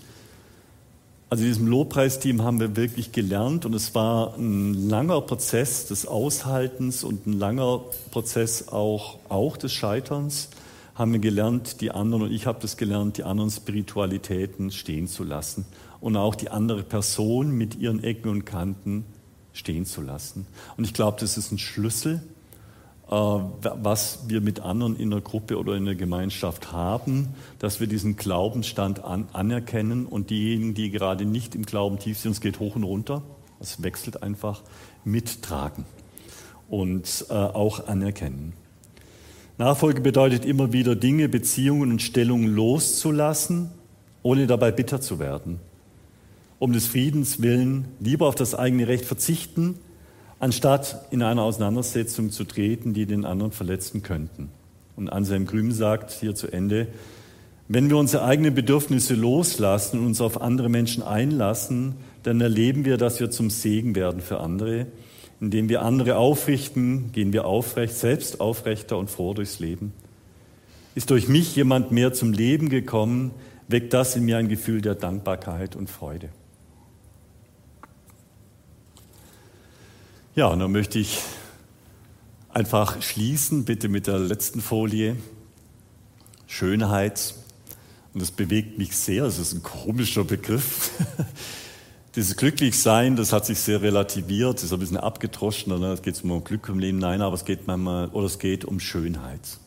Also 1.32 1.44
in 1.44 1.50
diesem 1.50 1.68
Lobpreisteam 1.68 2.44
haben 2.44 2.60
wir 2.60 2.76
wirklich 2.76 3.12
gelernt 3.12 3.66
und 3.66 3.74
es 3.74 3.96
war 3.96 4.36
ein 4.38 4.74
langer 4.90 5.22
Prozess 5.22 5.88
des 5.88 6.06
Aushaltens 6.06 7.04
und 7.04 7.26
ein 7.26 7.34
langer 7.34 7.82
Prozess 8.12 8.68
auch, 8.68 9.18
auch 9.30 9.58
des 9.58 9.72
Scheiterns. 9.72 10.50
Haben 10.96 11.14
wir 11.14 11.20
gelernt, 11.20 11.82
die 11.82 11.92
anderen 11.92 12.24
und 12.24 12.32
ich 12.32 12.46
habe 12.46 12.60
das 12.62 12.78
gelernt, 12.78 13.18
die 13.18 13.24
anderen 13.24 13.50
Spiritualitäten 13.50 14.72
stehen 14.72 15.08
zu 15.08 15.24
lassen 15.24 15.66
und 16.02 16.18
auch 16.18 16.36
die 16.36 16.50
andere 16.50 16.84
Person 16.84 17.52
mit 17.52 17.76
ihren 17.76 18.04
Ecken 18.04 18.30
und 18.30 18.46
Kanten 18.46 19.06
stehen 19.54 19.86
zu 19.86 20.02
lassen. 20.02 20.48
Und 20.78 20.84
ich 20.84 20.94
glaube, 20.94 21.18
das 21.20 21.38
ist 21.38 21.52
ein 21.52 21.58
Schlüssel, 21.58 22.22
äh, 23.10 23.14
was 23.14 24.20
wir 24.28 24.42
mit 24.42 24.62
anderen 24.62 24.96
in 24.96 25.10
der 25.10 25.22
Gruppe 25.22 25.58
oder 25.58 25.76
in 25.76 25.86
der 25.86 25.96
Gemeinschaft 25.96 26.72
haben, 26.72 27.30
dass 27.60 27.80
wir 27.80 27.88
diesen 27.88 28.16
Glaubensstand 28.16 29.04
anerkennen 29.04 30.06
und 30.06 30.30
diejenigen, 30.30 30.74
die 30.74 30.90
gerade 30.92 31.26
nicht 31.26 31.54
im 31.54 31.64
Glauben 31.64 32.00
tief 32.00 32.18
sind, 32.18 32.32
es 32.32 32.42
geht 32.42 32.60
hoch 32.60 32.76
und 32.76 32.84
runter, 32.84 33.22
es 33.60 33.84
wechselt 33.84 34.24
einfach, 34.24 34.62
mittragen 35.04 35.86
und 36.70 37.26
äh, 37.30 37.34
auch 37.34 37.88
anerkennen. 37.88 38.54
Nachfolge 39.58 40.02
bedeutet 40.02 40.46
immer 40.46 40.74
wieder 40.74 40.96
Dinge, 40.96 41.30
Beziehungen 41.30 41.92
und 41.92 42.02
Stellungen 42.02 42.54
loszulassen, 42.54 43.70
ohne 44.24 44.48
dabei 44.48 44.72
bitter 44.72 45.02
zu 45.02 45.20
werden 45.20 45.60
um 46.62 46.74
des 46.74 46.86
Friedens 46.86 47.42
willen 47.42 47.86
lieber 48.00 48.28
auf 48.28 48.36
das 48.36 48.54
eigene 48.54 48.88
Recht 48.88 49.06
verzichten, 49.06 49.80
anstatt 50.38 51.08
in 51.10 51.24
eine 51.24 51.42
Auseinandersetzung 51.42 52.30
zu 52.30 52.44
treten, 52.44 52.94
die 52.94 53.08
den 53.08 53.26
anderen 53.26 53.52
verletzen 53.52 54.04
könnten. 54.04 54.50
Und 54.96 55.10
Anselm 55.10 55.48
Grüm 55.48 55.72
sagt 55.72 56.12
hier 56.12 56.36
zu 56.36 56.54
Ende, 56.54 56.88
wenn 57.68 57.90
wir 57.90 57.98
unsere 57.98 58.26
eigenen 58.26 58.54
Bedürfnisse 58.54 59.16
loslassen 59.16 60.02
und 60.02 60.06
uns 60.06 60.22
auf 60.22 60.40
andere 60.40 60.70
Menschen 60.70 61.02
einlassen, 61.02 61.96
dann 62.22 62.40
erleben 62.40 62.86
wir, 62.86 62.98
dass 62.98 63.20
wir 63.20 63.32
zum 63.32 63.50
Segen 63.50 63.96
werden 63.96 64.22
für 64.22 64.40
andere. 64.40 64.86
Indem 65.42 65.68
wir 65.68 65.82
andere 65.82 66.16
aufrichten, 66.16 67.12
gehen 67.12 67.34
wir 67.34 67.46
aufrecht, 67.46 67.96
selbst 67.96 68.40
aufrechter 68.40 68.98
und 68.98 69.10
froh 69.10 69.34
durchs 69.34 69.60
Leben. 69.60 69.92
Ist 70.96 71.10
durch 71.10 71.28
mich 71.28 71.56
jemand 71.56 71.92
mehr 71.92 72.14
zum 72.14 72.32
Leben 72.32 72.70
gekommen, 72.70 73.32
weckt 73.68 73.94
das 73.94 74.16
in 74.16 74.24
mir 74.24 74.38
ein 74.38 74.48
Gefühl 74.48 74.82
der 74.82 74.96
Dankbarkeit 74.96 75.76
und 75.76 75.90
Freude. 75.90 76.30
Ja, 80.36 80.48
und 80.48 80.60
dann 80.60 80.72
möchte 80.72 81.00
ich 81.00 81.20
einfach 82.50 83.02
schließen, 83.02 83.66
bitte 83.66 83.90
mit 83.90 84.08
der 84.08 84.20
letzten 84.20 84.62
Folie. 84.62 85.18
Schönheit 86.48 87.34
und 88.14 88.22
das 88.22 88.32
bewegt 88.32 88.78
mich 88.78 88.96
sehr, 88.96 89.24
es 89.26 89.38
ist 89.38 89.54
ein 89.54 89.64
komischer 89.64 90.24
Begriff. 90.24 90.92
Dieses 92.16 92.36
Glücklichsein, 92.36 93.16
das 93.16 93.32
hat 93.32 93.46
sich 93.46 93.60
sehr 93.60 93.82
relativiert, 93.82 94.62
ist 94.62 94.74
ein 94.74 94.80
bisschen 94.80 94.98
abgedroschen, 94.98 95.80
ne? 95.80 95.94
es 95.94 96.02
geht 96.02 96.22
um 96.26 96.44
Glück 96.44 96.68
im 96.68 96.78
Leben, 96.78 96.98
nein, 96.98 97.22
aber 97.22 97.36
es 97.36 97.46
geht 97.46 97.68
manchmal, 97.68 98.10
oder 98.10 98.26
es 98.26 98.38
geht 98.38 98.66
um 98.66 98.82
Schönheit. 98.82 99.60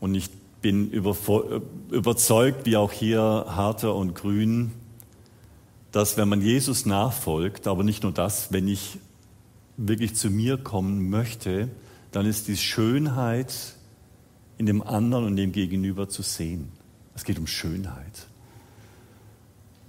Und 0.00 0.14
ich 0.14 0.30
bin 0.62 0.90
überzeugt, 0.90 2.64
wie 2.64 2.78
auch 2.78 2.92
hier 2.92 3.20
Harter 3.20 3.94
und 3.94 4.14
Grün, 4.14 4.72
dass 5.92 6.16
wenn 6.16 6.30
man 6.30 6.40
Jesus 6.40 6.86
nachfolgt, 6.86 7.66
aber 7.66 7.84
nicht 7.84 8.04
nur 8.04 8.12
das, 8.12 8.52
wenn 8.54 8.66
ich 8.66 8.98
wirklich 9.76 10.14
zu 10.14 10.30
mir 10.30 10.56
kommen 10.56 11.10
möchte, 11.10 11.68
dann 12.10 12.24
ist 12.24 12.48
die 12.48 12.56
Schönheit 12.56 13.54
in 14.56 14.64
dem 14.64 14.80
anderen 14.80 15.26
und 15.26 15.36
dem 15.36 15.52
Gegenüber 15.52 16.08
zu 16.08 16.22
sehen. 16.22 16.72
Es 17.14 17.24
geht 17.24 17.38
um 17.38 17.46
Schönheit. 17.46 18.29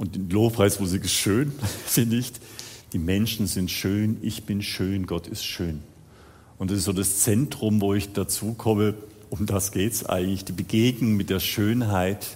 Und 0.02 0.16
die 0.16 0.34
Lobpreismusik 0.34 1.06
ist 1.06 1.14
schön, 1.14 1.52
sie 1.86 2.08
nicht. 2.08 2.41
Die 2.91 2.97
Menschen 2.97 3.45
sind 3.45 3.70
schön, 3.70 4.18
ich 4.24 4.45
bin 4.45 4.64
schön, 4.64 5.06
Gott 5.06 5.28
ist 5.28 5.43
schön. 5.43 5.84
Und 6.58 6.72
das 6.72 6.80
ist 6.80 6.86
so 6.86 6.91
das 6.91 7.20
Zentrum, 7.20 7.82
wo 7.82 7.93
ich 7.93 8.12
dazu 8.12 8.56
komme, 8.56 8.95
um 9.30 9.45
das 9.45 9.72
geht 9.72 9.93
es 9.93 10.04
eigentlich. 10.04 10.43
Die 10.43 10.54
Begegnung 10.54 11.14
mit 11.14 11.30
der 11.30 11.39
Schönheit 11.39 12.36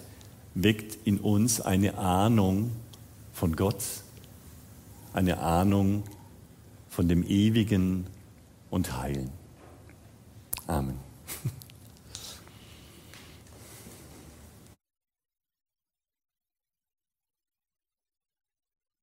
weckt 0.53 0.99
in 1.05 1.17
uns 1.17 1.59
eine 1.59 1.97
Ahnung 1.97 2.69
von 3.33 3.55
Gott, 3.55 3.83
eine 5.13 5.39
Ahnung 5.39 6.03
von 6.87 7.07
dem 7.07 7.27
Ewigen 7.27 8.05
und 8.69 8.95
Heilen. 8.95 9.31